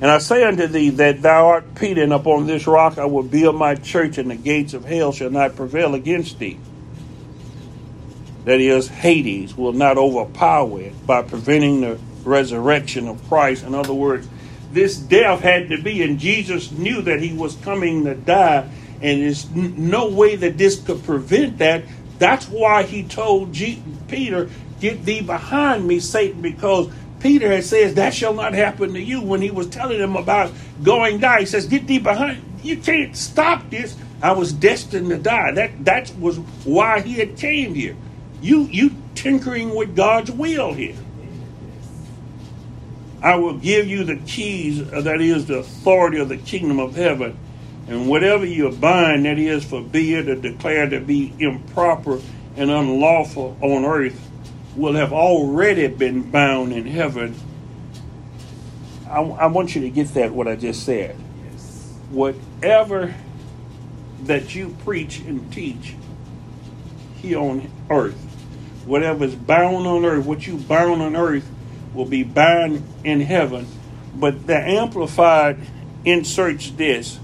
[0.00, 3.22] and I say unto thee that thou art Peter, and upon this rock I will
[3.22, 6.58] build my church, and the gates of hell shall not prevail against thee.
[8.44, 13.64] That is, Hades will not overpower it by preventing the resurrection of Christ.
[13.64, 14.28] In other words,
[14.72, 18.68] this death had to be, and Jesus knew that he was coming to die,
[19.00, 21.84] and there's no way that this could prevent that.
[22.18, 27.94] That's why he told G- Peter, Get thee behind me, Satan, because Peter had says
[27.94, 31.40] that shall not happen to you when he was telling him about going die.
[31.40, 32.42] He says, Get thee behind.
[32.62, 33.96] You can't stop this.
[34.22, 35.52] I was destined to die.
[35.52, 37.96] That that was why he had came here.
[38.40, 40.96] You you tinkering with God's will here.
[43.20, 46.94] I will give you the keys, uh, that is, the authority of the kingdom of
[46.94, 47.36] heaven.
[47.88, 52.20] And whatever you bind, that is, forbid or declare to be improper
[52.56, 54.27] and unlawful on earth,
[54.76, 57.34] will have already been bound in heaven.
[59.08, 61.16] I, I want you to get that, what I just said.
[61.50, 61.94] Yes.
[62.10, 63.14] Whatever
[64.24, 65.94] that you preach and teach
[67.16, 68.16] here on earth,
[68.84, 71.48] whatever is bound on earth, what you bound on earth
[71.94, 73.66] will be bound in heaven.
[74.14, 75.58] But the Amplified
[76.04, 77.18] inserts this.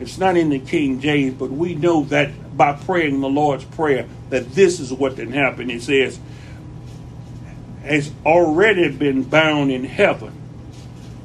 [0.00, 4.06] It's not in the King James, but we know that by praying the Lord's Prayer,
[4.30, 5.70] that this is what can happen.
[5.70, 6.18] It says,
[7.84, 10.32] has already been bound in heaven.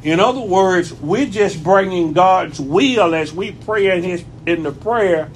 [0.04, 4.72] In other words, we're just bringing God's will as we pray in, his, in the
[4.72, 5.30] prayer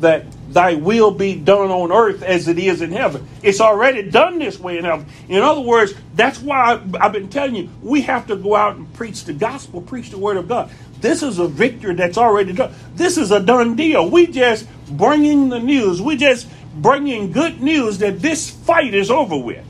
[0.00, 3.26] that thy will be done on earth as it is in heaven.
[3.42, 5.06] It's already done this way in heaven.
[5.28, 8.92] In other words, that's why I've been telling you, we have to go out and
[8.94, 10.70] preach the gospel, preach the word of God.
[11.00, 12.72] This is a victory that's already done.
[12.94, 14.08] This is a done deal.
[14.08, 16.00] We just bringing the news.
[16.00, 19.64] We just bringing good news that this fight is over with.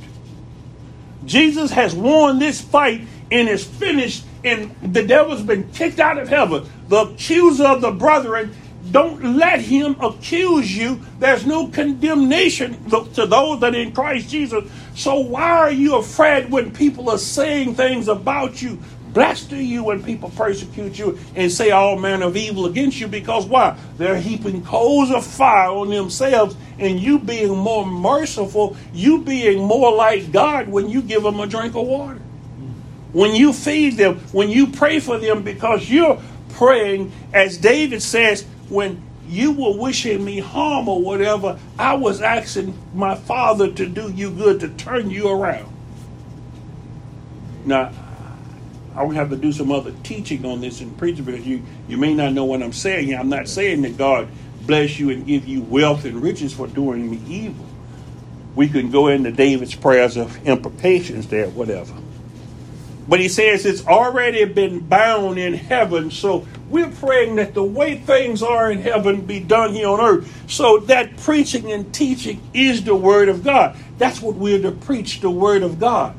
[1.29, 6.29] Jesus has won this fight and is finished, and the devil's been kicked out of
[6.29, 6.67] heaven.
[6.88, 8.55] The accuser of the brethren
[8.91, 11.01] don't let him accuse you.
[11.19, 14.64] There's no condemnation to those that are in Christ Jesus.
[14.95, 18.79] So why are you afraid when people are saying things about you,
[19.12, 23.09] blessed are you when people persecute you and say all manner of evil against you?
[23.09, 23.79] Because why?
[23.97, 29.92] They're heaping coals of fire on themselves, and you being more merciful, you being more
[29.92, 32.21] like God when you give them a drink of water.
[33.12, 38.44] When you feed them, when you pray for them, because you're praying, as David says,
[38.68, 44.11] when you were wishing me harm or whatever, I was asking my father to do
[44.12, 45.75] you good, to turn you around.
[47.64, 47.92] Now,
[48.98, 51.96] I would have to do some other teaching on this and preaching because you, you
[51.96, 53.14] may not know what I'm saying.
[53.14, 54.26] I'm not saying that God
[54.62, 57.64] bless you and give you wealth and riches for doing me evil.
[58.57, 61.94] We can go into David's prayers of imprecations there, whatever.
[63.07, 66.11] But he says it's already been bound in heaven.
[66.11, 70.51] So we're praying that the way things are in heaven be done here on earth.
[70.51, 73.76] So that preaching and teaching is the word of God.
[73.96, 76.16] That's what we're to preach the word of God.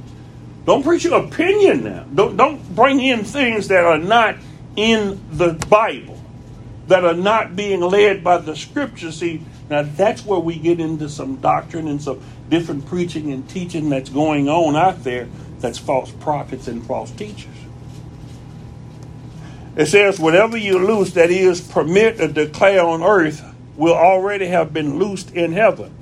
[0.66, 2.06] Don't preach your opinion now.
[2.14, 4.36] Don't, don't bring in things that are not
[4.76, 6.22] in the Bible,
[6.88, 9.12] that are not being led by the scripture.
[9.12, 13.90] See, now that's where we get into some doctrine and some different preaching and teaching
[13.90, 15.28] that's going on out there
[15.60, 17.48] that's false prophets and false teachers.
[19.76, 23.46] It says, whatever you loose that is permit or declare on earth
[23.76, 25.96] will already have been loosed in heaven.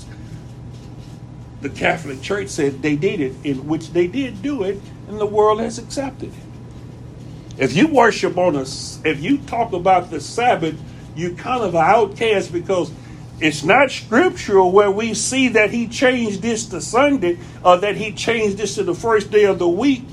[1.61, 5.25] The Catholic Church said they did it, in which they did do it, and the
[5.25, 7.61] world has accepted it.
[7.61, 10.79] If you worship on a, if you talk about the Sabbath,
[11.15, 12.91] you kind of an outcast because
[13.39, 18.11] it's not scriptural where we see that he changed this to Sunday or that he
[18.11, 20.03] changed this to the first day of the week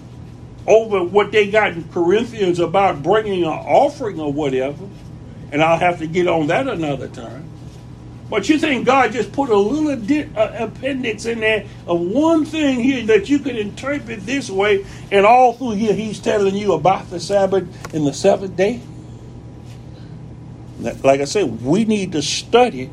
[0.67, 4.85] over what they got in Corinthians about bringing an offering or whatever,
[5.53, 7.45] and I'll have to get on that another time.
[8.31, 12.81] But you think God just put a little di- appendix in there of one thing
[12.81, 17.11] here that you can interpret this way, and all through here He's telling you about
[17.11, 18.81] the Sabbath and the seventh day?
[20.81, 22.91] Like I said, we need to study,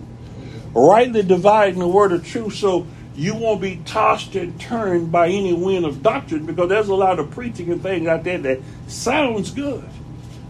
[0.73, 2.85] rightly dividing the word of truth so
[3.15, 7.19] you won't be tossed and turned by any wind of doctrine because there's a lot
[7.19, 9.87] of preaching and things out there that sounds good.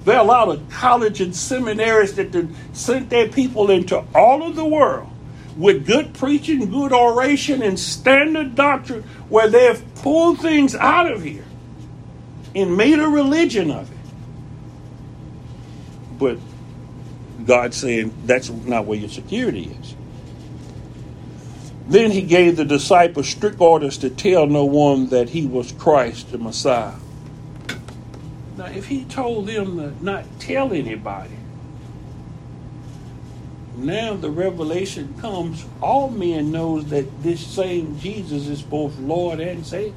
[0.05, 4.55] There are a lot of college and seminaries that sent their people into all of
[4.55, 5.09] the world
[5.57, 11.45] with good preaching, good oration, and standard doctrine where they've pulled things out of here
[12.55, 13.97] and made a religion of it.
[16.17, 16.37] But
[17.45, 19.95] God's saying that's not where your security is.
[21.89, 26.31] Then he gave the disciples strict orders to tell no one that he was Christ,
[26.31, 26.93] the Messiah.
[28.57, 31.35] Now, if he told them to not tell anybody,
[33.75, 35.65] now the revelation comes.
[35.81, 39.93] All men knows that this same Jesus is both Lord and Savior.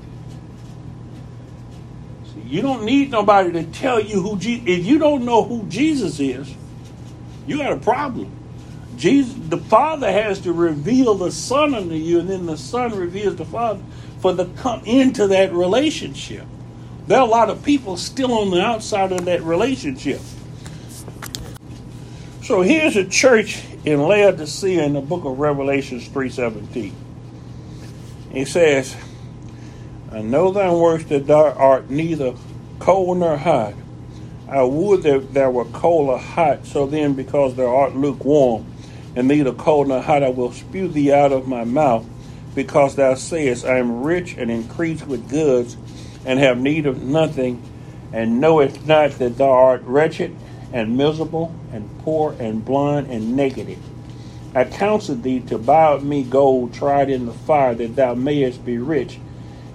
[2.32, 4.66] See, you don't need nobody to tell you who Jesus.
[4.66, 6.55] If you don't know who Jesus is,
[7.47, 8.30] you got a problem.
[9.03, 13.35] Jesus, the Father has to reveal the Son unto you, and then the Son reveals
[13.35, 13.83] the Father
[14.21, 16.47] for the come into that relationship.
[17.09, 20.21] There are a lot of people still on the outside of that relationship.
[22.45, 26.93] So here's a church in Laodicea in the book of Revelations 3.17.
[28.31, 28.95] He says,
[30.13, 32.37] I know thy works that thou art neither
[32.79, 33.75] cold nor hot.
[34.49, 38.72] I would that thou were cold or hot, so then because thou art lukewarm,
[39.15, 42.07] and neither cold nor hot I will spew thee out of my mouth,
[42.55, 45.77] because thou sayest, I am rich and increase with goods,
[46.25, 47.63] and have need of nothing,
[48.13, 50.37] and knowest not that thou art wretched
[50.73, 53.79] and miserable, and poor and blind and naked.
[54.55, 58.65] I counsel thee to buy of me gold tried in the fire, that thou mayest
[58.65, 59.19] be rich,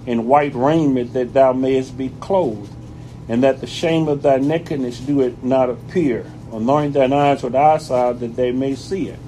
[0.06, 2.72] and white raiment, that thou mayest be clothed,
[3.28, 6.24] and that the shame of thy nakedness do it not appear.
[6.52, 9.18] Anoint thine eyes with eye salve, that they may see it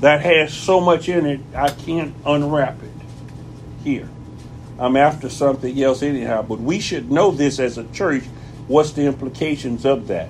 [0.00, 2.90] that has so much in it, I can't unwrap it
[3.84, 4.08] here.
[4.78, 8.24] I'm after something else anyhow, but we should know this as a church.
[8.66, 10.28] What's the implications of that?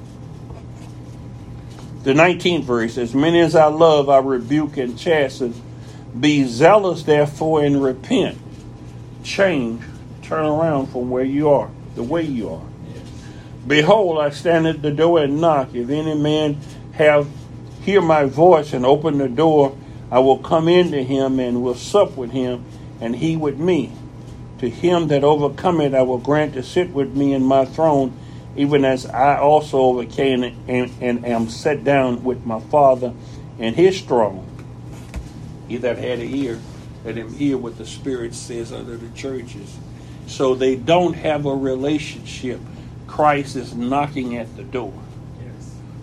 [2.02, 5.54] The 19th verse, as many as I love, I rebuke and chasten.
[6.18, 8.38] Be zealous, therefore, and repent.
[9.22, 9.82] Change,
[10.22, 12.66] turn around from where you are, the way you are.
[13.66, 15.74] Behold, I stand at the door and knock.
[15.74, 16.58] If any man
[16.92, 17.28] have
[17.82, 19.76] hear my voice and open the door,
[20.10, 22.64] I will come into him and will sup with him,
[23.00, 23.92] and he with me.
[24.58, 28.12] To him that overcometh, I will grant to sit with me in my throne,
[28.56, 33.14] even as I also overcame and, and am set down with my Father
[33.58, 34.46] in his throne.
[35.68, 36.60] He that had an ear,
[37.04, 39.78] let him hear what the Spirit says unto the churches.
[40.26, 42.60] So they don't have a relationship.
[43.06, 44.92] Christ is knocking at the door.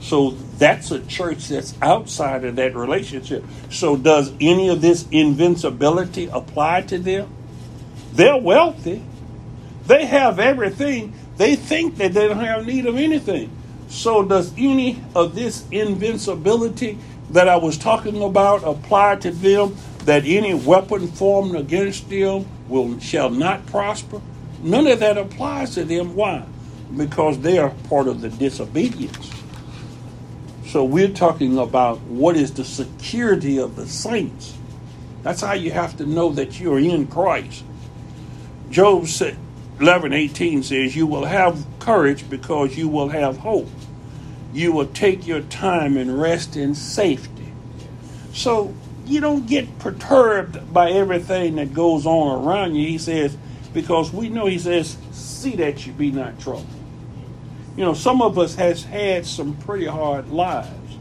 [0.08, 3.44] So that's a church that's outside of that relationship.
[3.70, 7.30] So does any of this invincibility apply to them?
[8.14, 9.04] They're wealthy.
[9.86, 11.14] They have everything.
[11.36, 13.52] They think that they don't have need of anything.
[13.90, 16.98] So does any of this invincibility
[17.32, 19.76] that I was talking about apply to them?
[20.06, 24.22] That any weapon formed against them will shall not prosper?
[24.64, 26.16] None of that applies to them.
[26.16, 26.46] Why?
[26.96, 29.37] Because they are part of the disobedience.
[30.68, 34.54] So we're talking about what is the security of the saints.
[35.24, 37.64] That's how you have to know that you're in Christ.
[38.70, 39.08] Job
[39.80, 43.70] 11 18 says, You will have courage because you will have hope.
[44.54, 47.54] You will take your time and rest in safety.
[48.34, 48.74] So
[49.06, 52.86] you don't get perturbed by everything that goes on around you.
[52.86, 53.38] He says,
[53.74, 56.77] because we know he says, see that you be not troubled.
[57.78, 60.98] You know, some of us has had some pretty hard lives.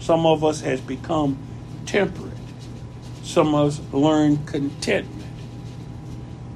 [0.00, 1.36] Some of us has become
[1.84, 2.32] temperate.
[3.22, 5.28] Some of us learned contentment.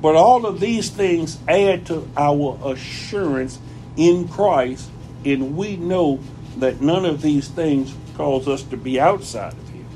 [0.00, 3.58] But all of these things add to our assurance
[3.96, 4.90] in Christ,
[5.24, 6.18] and we know
[6.56, 9.86] that none of these things cause us to be outside of Him.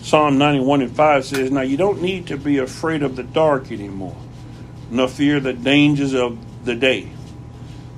[0.00, 3.70] Psalm 91 and 5 says, Now you don't need to be afraid of the dark
[3.70, 4.16] anymore,
[4.90, 7.10] nor fear the dangers of the day.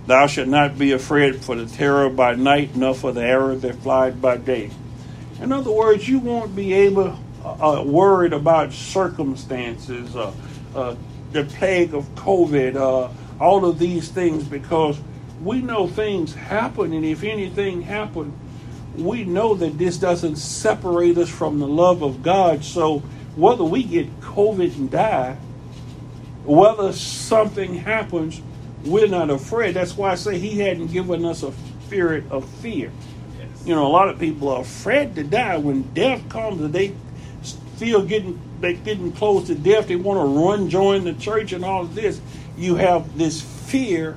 [0.06, 3.74] Thou shalt not be afraid for the terror by night, nor for the arrow that
[3.76, 4.70] flies by day.
[5.40, 10.32] In other words, you won't be able uh, uh, worried about circumstances, uh,
[10.74, 10.94] uh,
[11.32, 14.98] the plague of COVID, uh, all of these things, because
[15.42, 18.32] we know things happen, and if anything happened,
[18.96, 22.64] we know that this doesn't separate us from the love of God.
[22.64, 23.00] So
[23.34, 25.36] whether we get COVID and die,
[26.44, 28.40] whether something happens,
[28.86, 29.74] we're not afraid.
[29.74, 31.52] That's why I say He hadn't given us a
[31.86, 32.90] spirit of fear.
[33.38, 33.66] Yes.
[33.66, 36.94] You know, a lot of people are afraid to die when death comes and they
[37.76, 39.88] feel getting they getting close to death.
[39.88, 42.20] They want to run, join the church, and all of this.
[42.56, 44.16] You have this fear,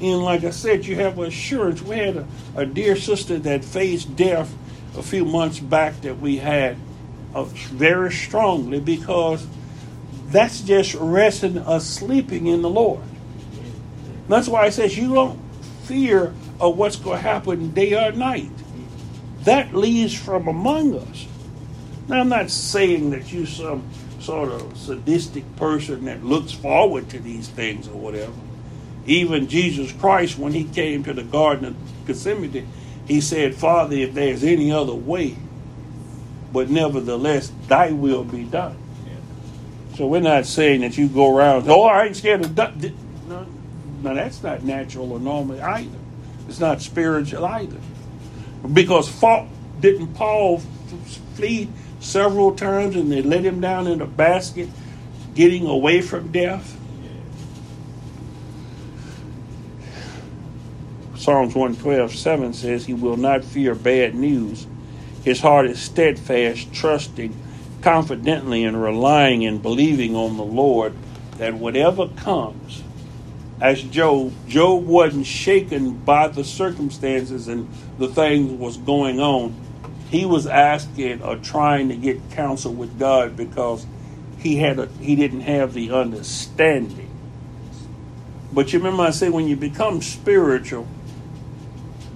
[0.00, 1.80] and like I said, you have assurance.
[1.82, 2.26] We had a,
[2.56, 4.54] a dear sister that faced death
[4.96, 6.76] a few months back that we had
[7.34, 9.46] uh, very strongly because
[10.26, 13.02] that's just resting us sleeping in the Lord.
[14.28, 15.40] That's why it says you don't
[15.84, 18.50] fear of what's going to happen day or night.
[19.44, 21.26] That leaves from among us.
[22.08, 23.88] Now, I'm not saying that you're some
[24.20, 28.32] sort of sadistic person that looks forward to these things or whatever.
[29.06, 32.68] Even Jesus Christ, when he came to the Garden of Gethsemane,
[33.06, 35.36] he said, Father, if there's any other way,
[36.52, 38.78] but nevertheless, thy will be done.
[39.96, 42.74] So we're not saying that you go around, oh, I ain't scared of death.
[44.02, 45.98] Now that's not natural or normal either.
[46.48, 47.78] It's not spiritual either.
[48.72, 49.48] Because fought,
[49.80, 50.58] didn't Paul
[51.34, 51.68] flee
[52.00, 54.68] several times and they let him down in a basket,
[55.34, 56.78] getting away from death?
[61.16, 64.66] Psalms 112, 7 says, He will not fear bad news.
[65.22, 67.36] His heart is steadfast, trusting
[67.80, 70.94] confidently and relying and believing on the Lord
[71.38, 72.82] that whatever comes,
[73.62, 79.54] as Job, Job wasn't shaken by the circumstances and the things was going on.
[80.10, 83.86] He was asking or trying to get counsel with God because
[84.38, 87.08] he had a, he didn't have the understanding.
[88.52, 90.88] But you remember I said when you become spiritual,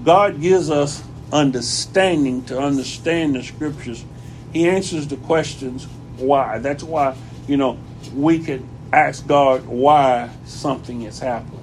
[0.03, 4.05] God gives us understanding to understand the scriptures.
[4.53, 5.85] He answers the questions
[6.17, 6.59] why.
[6.59, 7.17] That's why,
[7.47, 7.79] you know,
[8.13, 11.63] we can ask God why something is happening.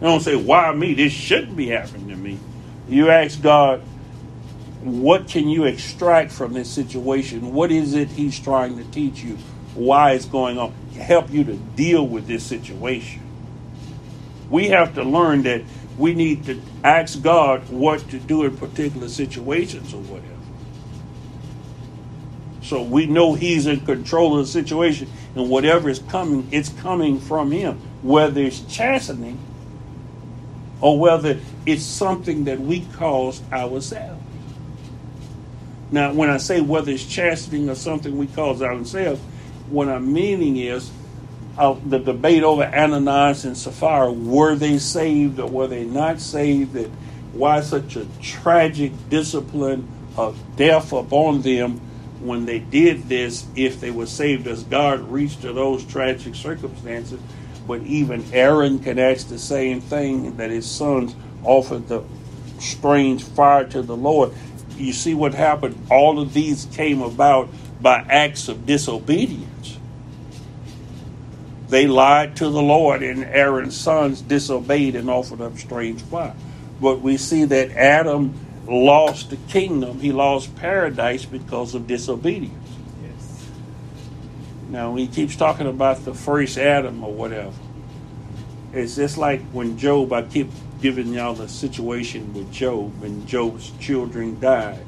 [0.00, 0.94] You don't say, why me?
[0.94, 2.38] This shouldn't be happening to me.
[2.88, 3.80] You ask God,
[4.82, 7.54] what can you extract from this situation?
[7.54, 9.38] What is it He's trying to teach you?
[9.74, 10.72] Why it's going on?
[10.94, 13.22] Help you to deal with this situation.
[14.50, 15.62] We have to learn that
[15.96, 20.28] we need to ask God what to do in particular situations or whatever.
[22.62, 27.20] So we know He's in control of the situation, and whatever is coming, it's coming
[27.20, 27.80] from Him.
[28.02, 29.38] Whether it's chastening
[30.80, 34.22] or whether it's something that we cause ourselves.
[35.90, 39.20] Now, when I say whether it's chastening or something we cause ourselves,
[39.70, 40.90] what I'm meaning is
[41.56, 46.74] uh, the debate over Ananias and Sapphira were they saved or were they not saved?
[46.76, 46.92] And
[47.32, 51.80] why such a tragic discipline of death upon them
[52.24, 57.20] when they did this if they were saved as God reached to those tragic circumstances?
[57.66, 61.14] But even Aaron can ask the same thing that his sons
[61.44, 62.02] offered the
[62.58, 64.32] strange fire to the Lord.
[64.76, 65.78] You see what happened?
[65.90, 67.48] All of these came about
[67.80, 69.78] by acts of disobedience.
[71.68, 76.34] They lied to the Lord, and Aaron's sons disobeyed and offered up strange fire.
[76.80, 78.34] But we see that Adam
[78.66, 82.70] lost the kingdom, he lost paradise because of disobedience.
[83.02, 83.46] Yes.
[84.68, 87.52] Now, he keeps talking about the first Adam or whatever.
[88.72, 90.50] It's just like when Job, I keep
[90.80, 94.84] giving y'all the situation with Job, when Job's children died.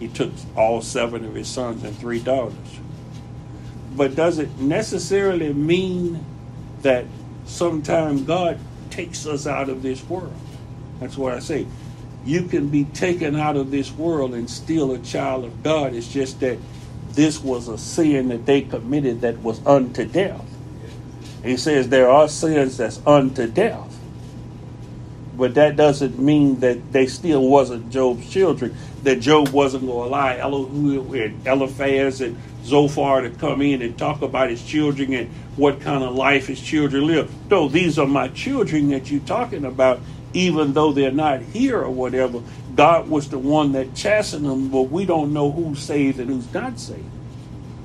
[0.00, 2.80] He took all seven of his sons and three daughters.
[3.94, 6.24] But does it necessarily mean
[6.82, 7.06] that
[7.46, 8.58] sometime God
[8.90, 10.34] takes us out of this world?
[11.00, 11.66] That's what I say.
[12.26, 15.94] You can be taken out of this world and still a child of God.
[15.94, 16.58] It's just that
[17.12, 20.44] this was a sin that they committed that was unto death.
[21.44, 23.96] He says there are sins that's unto death.
[25.36, 28.74] But that doesn't mean that they still wasn't Job's children,
[29.04, 33.96] that Job wasn't going to allow Elihu and Eliphaz and Zophar to come in and
[33.96, 37.30] talk about his children and what kind of life his children live.
[37.50, 40.00] No, these are my children that you're talking about,
[40.36, 42.42] even though they're not here or whatever.
[42.74, 46.52] God was the one that chastened them, but we don't know who's saved and who's
[46.52, 47.10] not saved.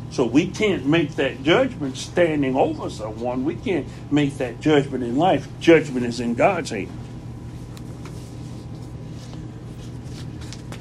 [0.09, 3.45] So we can't make that judgment standing over someone.
[3.45, 5.47] We can't make that judgment in life.
[5.61, 6.91] Judgment is in God's hand.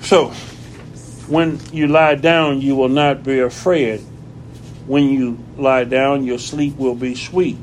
[0.00, 0.30] So,
[1.28, 4.00] when you lie down, you will not be afraid.
[4.88, 7.58] When you lie down, your sleep will be sweet.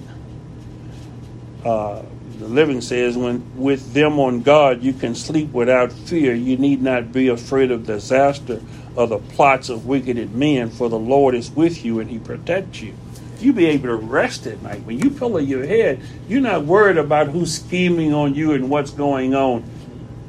[1.66, 2.04] Uh,
[2.40, 6.34] the living says, when with them on guard, you can sleep without fear.
[6.34, 8.62] You need not be afraid of disaster
[8.96, 12.82] or the plots of wicked men, for the Lord is with you and he protects
[12.82, 12.96] you.
[13.40, 14.84] You be able to rest at night.
[14.84, 18.92] When you pillow your head, you're not worried about who's scheming on you and what's
[18.92, 19.64] going on.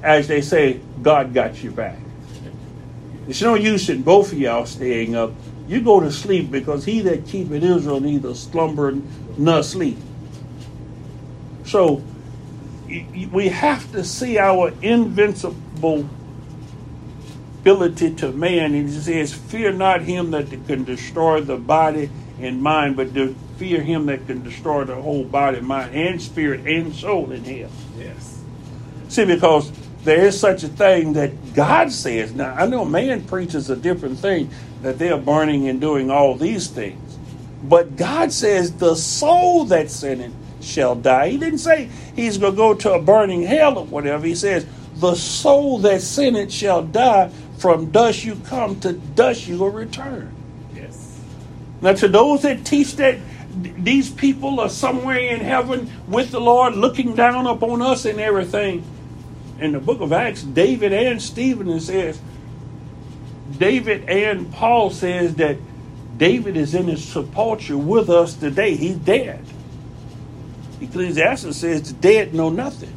[0.03, 1.99] As they say, God got you back.
[3.27, 5.33] It's no use in both of y'all staying up.
[5.67, 8.97] You go to sleep because he that keepeth Israel neither slumber
[9.37, 9.99] nor sleep.
[11.69, 12.03] So
[13.31, 16.09] we have to see our invincible
[17.61, 18.75] ability to man.
[18.75, 22.09] And he says, Fear not him that can destroy the body
[22.41, 23.09] and mind, but
[23.59, 27.71] fear him that can destroy the whole body, mind, and spirit and soul in hell.
[27.99, 28.43] Yes.
[29.09, 29.71] See, because
[30.05, 32.33] there is such a thing that God says.
[32.33, 34.51] Now, I know man preaches a different thing,
[34.81, 37.19] that they're burning and doing all these things.
[37.63, 40.33] But God says the soul that's in it
[40.69, 41.31] shall die.
[41.31, 44.27] He didn't say he's going to go to a burning hell or whatever.
[44.27, 44.67] He says
[44.97, 47.31] the soul that in it shall die.
[47.59, 50.33] From dust you come, to dust you will return.
[50.75, 51.21] Yes.
[51.81, 53.19] Now, to those that teach that
[53.61, 58.85] these people are somewhere in heaven with the Lord looking down upon us and everything,
[59.59, 62.21] in the book of Acts, David and Stephen says,
[63.57, 65.57] David and Paul says that
[66.17, 68.77] David is in his sepulchre with us today.
[68.77, 69.45] He's dead.
[70.81, 72.93] Ecclesiastes says the dead know nothing.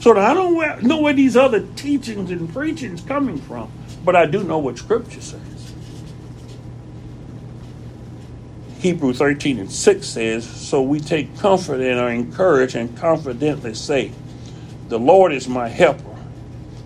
[0.00, 3.70] So I don't know where these other teachings and preachings coming from,
[4.04, 5.40] but I do know what Scripture says.
[8.78, 14.12] Hebrew 13 and 6 says, So we take comfort and are encouraged and confidently say,
[14.88, 16.14] the Lord is my helper,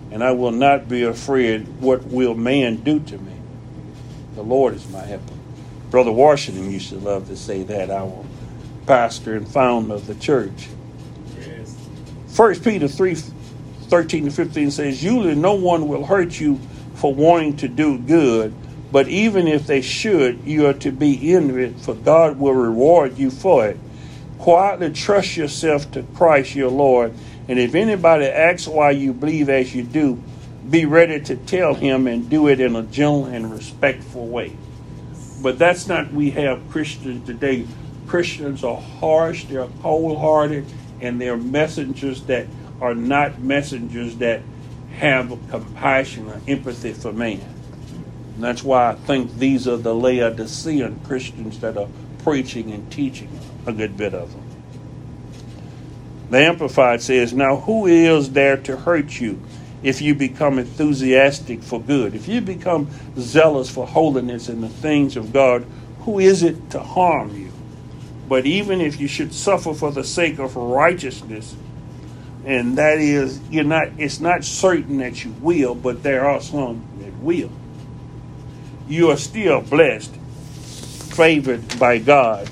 [0.09, 3.33] and I will not be afraid what will man do to me.
[4.35, 5.33] The Lord is my helper.
[5.91, 8.25] Brother Washington used to love to say that, our
[8.89, 10.67] pastor and founder of the church.
[12.27, 16.59] First Peter 3 13 to 15 says, Usually no one will hurt you
[16.95, 18.53] for wanting to do good,
[18.91, 23.17] but even if they should, you are to be in it, for God will reward
[23.17, 23.77] you for it.
[24.37, 27.13] Quietly trust yourself to Christ your Lord
[27.49, 30.21] and if anybody asks why you believe as you do,
[30.69, 34.55] be ready to tell him and do it in a gentle and respectful way.
[35.41, 37.65] But that's not we have Christians today.
[38.09, 40.65] Christians are harsh, they're cold hearted,
[40.99, 42.47] and they're messengers that
[42.81, 44.41] are not messengers that
[44.95, 47.39] have compassion or empathy for man.
[48.33, 51.87] And that's why I think these are the Laodicean Christians that are
[52.23, 53.29] preaching and teaching
[53.67, 54.43] a good bit of them.
[56.31, 59.39] The Amplified says, Now who is there to hurt you
[59.83, 62.15] if you become enthusiastic for good?
[62.15, 62.89] If you become
[63.19, 65.63] zealous for holiness and the things of God,
[65.99, 67.48] who is it to harm you?
[68.29, 71.55] But even if you should suffer for the sake of righteousness,
[72.45, 76.87] and that is you're not it's not certain that you will, but there are some
[76.99, 77.51] that will.
[78.87, 82.49] You are still blessed, favored by God.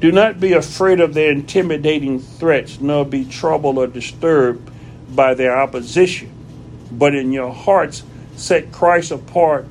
[0.00, 4.68] Do not be afraid of their intimidating threats, nor be troubled or disturbed
[5.14, 6.32] by their opposition,
[6.90, 8.02] but in your hearts
[8.34, 9.66] set Christ apart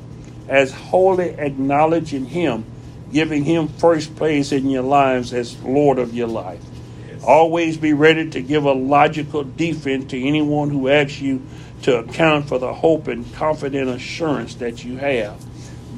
[0.47, 2.63] as wholly acknowledging Him,
[3.11, 6.61] giving Him first place in your lives as Lord of your life.
[7.23, 11.45] Always be ready to give a logical defense to anyone who asks you
[11.83, 15.43] to account for the hope and confident assurance that you have.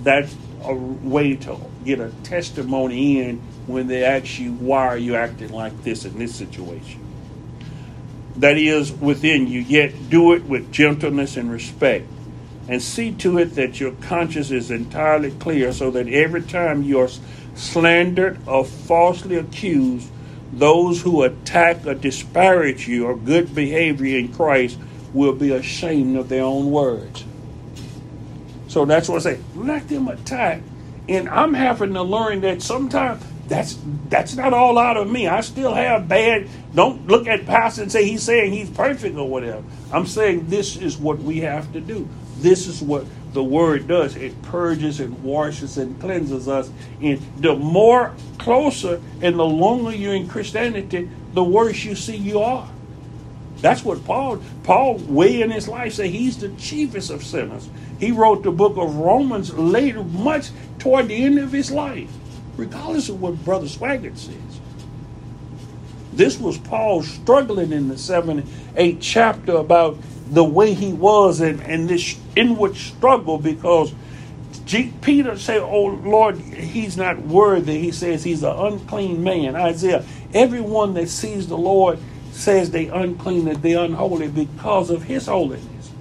[0.04, 3.38] That's a way to get a testimony in
[3.68, 7.00] when they ask you, why are you acting like this in this situation?
[8.38, 12.08] That is within you, yet do it with gentleness and respect
[12.68, 17.00] and see to it that your conscience is entirely clear so that every time you
[17.00, 17.10] are
[17.56, 20.10] slandered or falsely accused,
[20.54, 24.78] those who attack or disparage your good behavior in Christ
[25.14, 27.26] will be ashamed of their own words.
[28.68, 29.40] So that's what I say.
[29.56, 30.62] Let them attack.
[31.10, 33.78] And I'm having to learn that sometimes that's
[34.10, 35.28] that's not all out of me.
[35.28, 36.48] I still have bad.
[36.74, 39.64] Don't look at pastor and say he's saying he's perfect or whatever.
[39.92, 42.08] I'm saying this is what we have to do.
[42.44, 44.18] This is what the word does.
[44.18, 46.70] It purges and washes and cleanses us.
[47.02, 52.42] And the more closer and the longer you're in Christianity, the worse you see you
[52.42, 52.70] are.
[53.62, 57.70] That's what Paul, Paul way in his life said he's the chiefest of sinners.
[57.98, 62.12] He wrote the book of Romans later, much toward the end of his life,
[62.58, 64.36] regardless of what Brother Swaggart says.
[66.12, 69.98] This was Paul struggling in the seventh, eighth chapter about
[70.34, 73.94] the way he was and, and this inward struggle because
[74.66, 77.80] G- Peter said, Oh Lord, he's not worthy.
[77.80, 79.56] He says he's an unclean man.
[79.56, 80.04] Isaiah,
[80.34, 82.00] everyone that sees the Lord
[82.32, 85.92] says they unclean, that they unholy because of his holiness.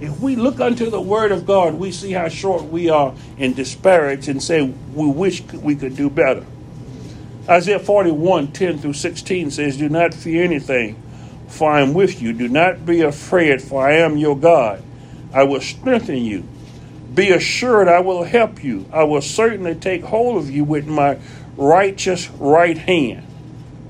[0.00, 3.54] If we look unto the word of God, we see how short we are and
[3.54, 6.44] disparage and say we wish we could do better.
[7.48, 11.00] Isaiah 41, 10 through 16 says, Do not fear anything
[11.52, 12.32] for I am with you.
[12.32, 14.82] Do not be afraid, for I am your God.
[15.34, 16.44] I will strengthen you.
[17.14, 18.86] Be assured, I will help you.
[18.90, 21.18] I will certainly take hold of you with my
[21.58, 23.26] righteous right hand,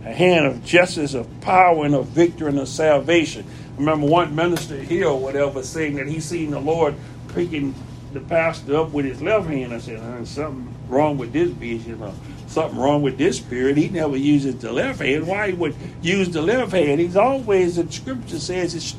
[0.04, 3.46] a hand of justice, of power, and of victory and of salvation.
[3.78, 6.96] Remember one minister here or whatever saying that he seen the Lord
[7.28, 7.76] picking
[8.12, 9.72] the pastor up with his left hand.
[9.72, 12.02] I said, There's something wrong with this vision
[12.52, 13.76] something wrong with this spirit.
[13.76, 15.26] He never uses the left hand.
[15.26, 17.00] Why he would use the left hand?
[17.00, 18.94] He's always, the scripture says, it's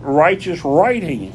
[0.00, 1.34] righteous right hand.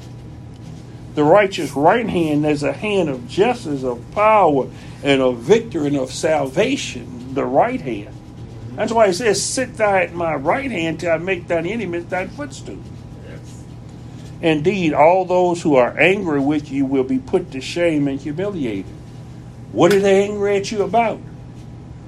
[1.15, 4.67] The righteous right hand is a hand of justice, of power,
[5.03, 7.34] and of victory and of salvation.
[7.34, 8.15] The right hand.
[8.76, 12.05] That's why he says, Sit thou at my right hand till I make thine enemies
[12.07, 12.80] thine footstool.
[14.41, 18.91] Indeed, all those who are angry with you will be put to shame and humiliated.
[19.74, 21.19] What are they angry at you about?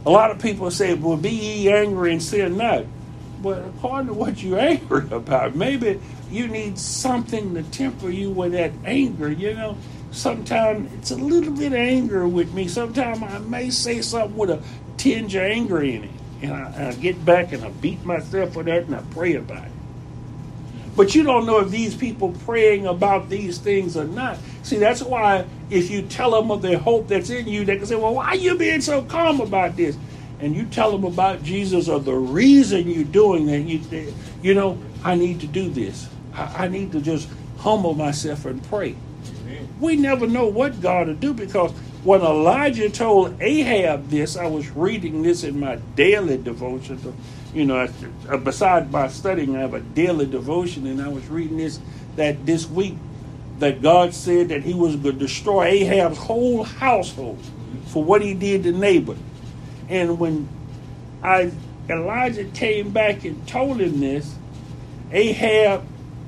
[0.05, 2.85] A lot of people say, well, be ye angry and sin not.
[3.41, 5.99] But according to what you're angry about, maybe
[6.31, 9.31] you need something to temper you with that anger.
[9.31, 9.77] You know,
[10.11, 12.69] sometimes it's a little bit of anger with me.
[12.69, 14.63] Sometimes I may say something with a
[14.97, 16.11] tinge of anger in it.
[16.43, 19.65] And I, I get back and I beat myself for that and I pray about
[19.65, 19.74] it.
[20.95, 24.37] But you don't know if these people praying about these things or not.
[24.63, 27.85] See, that's why if you tell them of the hope that's in you, they can
[27.85, 29.97] say, Well, why are you being so calm about this?
[30.39, 34.77] And you tell them about Jesus or the reason you're doing that, you, you know,
[35.03, 36.09] I need to do this.
[36.33, 37.29] I, I need to just
[37.59, 38.95] humble myself and pray.
[39.43, 39.67] Amen.
[39.79, 41.71] We never know what God will do because
[42.03, 46.97] when Elijah told Ahab this, I was reading this in my daily devotion
[47.55, 47.87] you know,
[48.43, 51.79] besides my studying, I have a daily devotion, and I was reading this
[52.17, 52.95] that this week
[53.59, 57.39] that God said that He was going to destroy Ahab's whole household
[57.87, 59.17] for what he did to Naboth.
[59.87, 60.49] And when
[61.23, 61.51] I
[61.89, 64.35] Elijah came back and told him this,
[65.11, 65.85] Ahab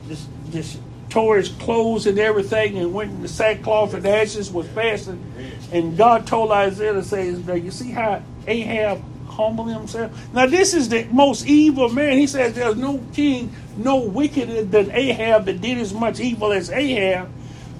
[0.07, 5.21] just, just tore his clothes and everything and went into sackcloth and ashes, was fasting.
[5.71, 10.11] And God told Isaiah to say, You see how Ahab humble himself.
[10.33, 12.17] Now, this is the most evil man.
[12.17, 16.69] He says there's no king, no wickeder than Ahab that did as much evil as
[16.69, 17.29] Ahab.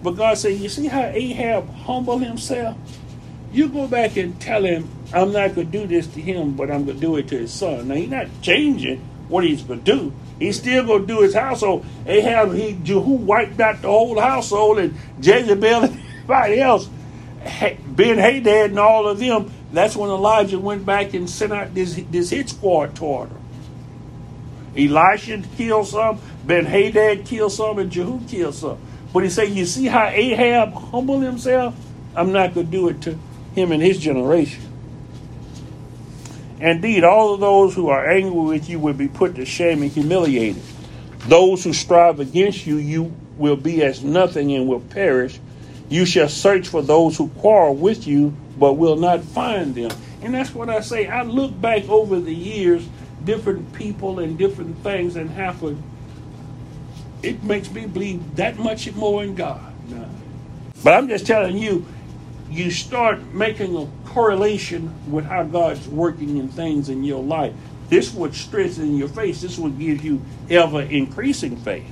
[0.04, 2.78] But God said, You see how Ahab humbled himself?
[3.52, 6.70] You go back and tell him, I'm not going to do this to him, but
[6.70, 7.88] I'm going to do it to his son.
[7.88, 10.14] Now, he's not changing what he's going to do.
[10.40, 11.86] He's still going to do his household.
[12.06, 15.94] Ahab, he Jehu wiped out the whole household and Jezebel and
[16.30, 16.90] everybody else.
[17.88, 21.96] Ben Hadad and all of them, that's when Elijah went back and sent out this,
[22.10, 23.44] this hit squad toward them.
[24.78, 28.78] Elisha killed some, Ben Hadad killed some, and Jehu killed some.
[29.14, 31.76] But he said, You see how Ahab humbled himself?
[32.16, 33.18] I'm not going to do it to
[33.56, 34.64] him and his generation.
[36.60, 39.92] Indeed, all of those who are angry with you will be put to shame and
[39.92, 40.62] humiliated.
[41.28, 45.40] Those who strive against you, you will be as nothing and will perish.
[45.90, 49.92] You shall search for those who quarrel with you, but will not find them.
[50.22, 51.08] And that's what I say.
[51.08, 52.88] I look back over the years,
[53.24, 55.82] different people and different things and happen.
[57.24, 59.74] It makes me believe that much more in God.
[60.84, 61.86] But I'm just telling you,
[62.50, 67.54] you start making a correlation with how God's working in things in your life.
[67.90, 69.42] This would strengthen your faith.
[69.42, 71.86] This would give you ever increasing faith.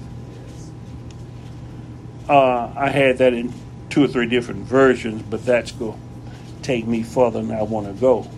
[2.27, 3.53] Uh, I had that in
[3.95, 7.87] two or three different versions, but that's going to take me further than I want
[7.87, 8.29] to go.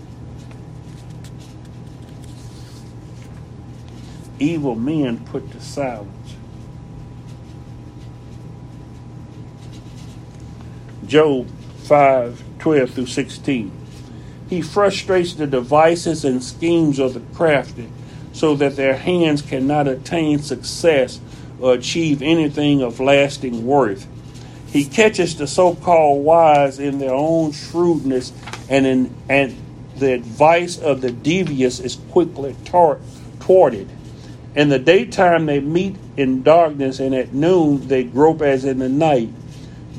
[4.38, 6.36] Evil men put to silence.
[11.08, 11.50] Job
[11.86, 13.72] 5 12 through 16.
[14.52, 17.90] He frustrates the devices and schemes of the crafty
[18.32, 21.20] so that their hands cannot attain success
[21.60, 24.06] or achieve anything of lasting worth.
[24.78, 28.32] He catches the so called wise in their own shrewdness,
[28.70, 29.58] and, in, and
[29.98, 33.00] the advice of the devious is quickly tar-
[33.40, 33.90] thwarted.
[34.54, 38.88] In the daytime they meet in darkness, and at noon they grope as in the
[38.88, 39.30] night.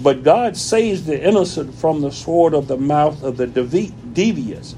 [0.00, 4.76] But God saves the innocent from the sword of the mouth of the devious,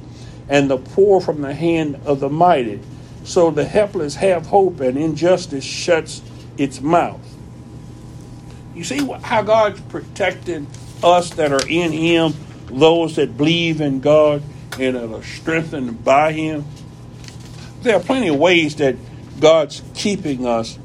[0.48, 2.80] and the poor from the hand of the mighty.
[3.24, 6.22] So the helpless have hope, and injustice shuts
[6.57, 7.30] its mouth.
[8.75, 10.66] You see how God's protecting
[11.03, 12.35] us that are in Him,
[12.66, 14.43] those that believe in God
[14.79, 16.64] and are strengthened by Him.
[17.83, 18.97] There are plenty of ways that
[19.41, 20.79] God's keeping us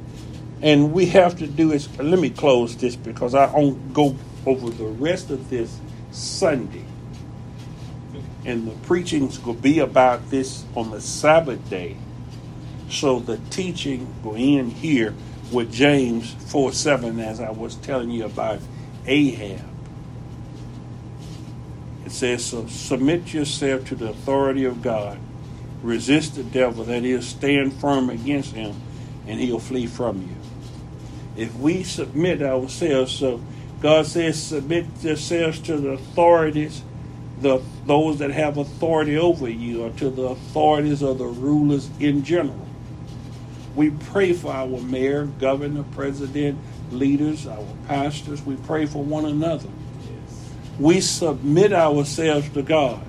[0.61, 4.15] and we have to do is let me close this because I won't go
[4.45, 5.79] over the rest of this
[6.11, 6.85] Sunday.
[8.45, 11.97] And the preaching's will be about this on the Sabbath day.
[12.89, 15.13] So the teaching will end here
[15.51, 18.59] with James 4 7, as I was telling you about
[19.05, 19.61] Ahab.
[22.05, 25.19] It says, So submit yourself to the authority of God,
[25.81, 28.75] resist the devil, that is, stand firm against him,
[29.27, 30.45] and he'll flee from you
[31.35, 33.41] if we submit ourselves, so
[33.81, 36.81] God says, submit yourselves to the authorities,
[37.41, 42.23] the those that have authority over you, or to the authorities or the rulers in
[42.23, 42.64] general.
[43.75, 46.57] We pray for our mayor, governor, president,
[46.91, 48.41] leaders, our pastors.
[48.41, 49.69] We pray for one another.
[50.79, 53.05] We submit ourselves to God.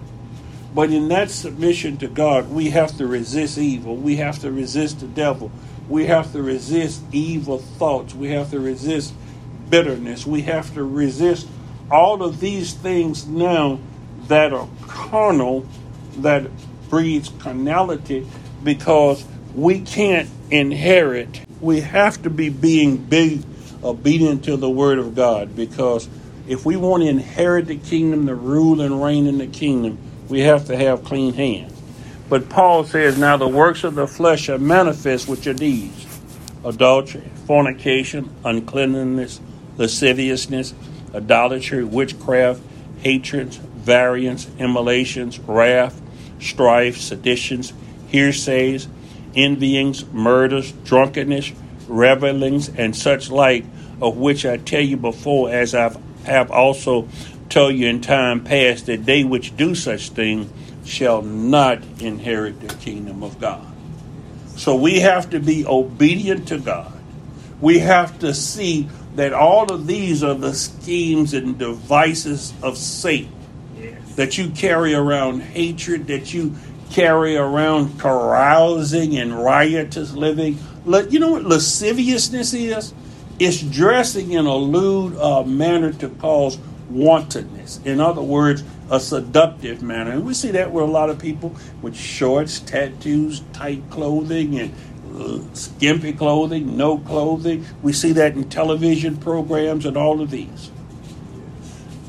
[0.74, 3.96] But in that submission to God, we have to resist evil.
[3.96, 5.50] We have to resist the devil.
[5.88, 8.14] We have to resist evil thoughts.
[8.14, 9.14] We have to resist
[9.70, 10.26] bitterness.
[10.26, 11.48] We have to resist
[11.90, 13.78] all of these things now
[14.28, 15.64] that are carnal,
[16.18, 16.50] that
[16.90, 18.26] breeds carnality,
[18.62, 19.24] because
[19.56, 21.40] we can't inherit.
[21.60, 23.42] We have to be being big,
[23.82, 26.08] obedient to the Word of God, because
[26.46, 29.98] if we want to inherit the kingdom, to rule and reign in the kingdom,
[30.28, 31.72] we have to have clean hands.
[32.28, 36.06] But Paul says, Now the works of the flesh are manifest, which are these
[36.64, 39.40] adultery, fornication, uncleanness,
[39.78, 40.74] lasciviousness,
[41.14, 42.60] idolatry, witchcraft,
[43.02, 46.00] hatreds, variance, emulations, wrath,
[46.40, 47.72] strife, seditions,
[48.10, 48.88] heresies,
[49.36, 51.52] envyings, murders, drunkenness,
[51.88, 53.64] revelings, and such like,
[54.00, 57.08] of which I tell you before, as I have also
[57.48, 60.50] told you in time past, that they which do such things
[60.84, 63.66] shall not inherit the kingdom of God.
[64.56, 66.92] So we have to be obedient to God.
[67.60, 73.32] We have to see that all of these are the schemes and devices of Satan.
[73.78, 74.14] Yes.
[74.16, 76.54] That you carry around hatred, that you
[76.90, 80.58] carry around carousing and riotous living.
[80.86, 82.94] You know what lasciviousness is?
[83.38, 86.58] It's dressing in a lewd uh, manner to cause
[86.88, 87.80] wantonness.
[87.84, 90.12] In other words, a seductive manner.
[90.12, 94.74] And we see that with a lot of people with shorts, tattoos, tight clothing, and
[95.16, 97.66] uh, skimpy clothing, no clothing.
[97.82, 100.70] We see that in television programs and all of these.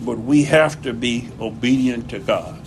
[0.01, 2.61] But we have to be obedient to God.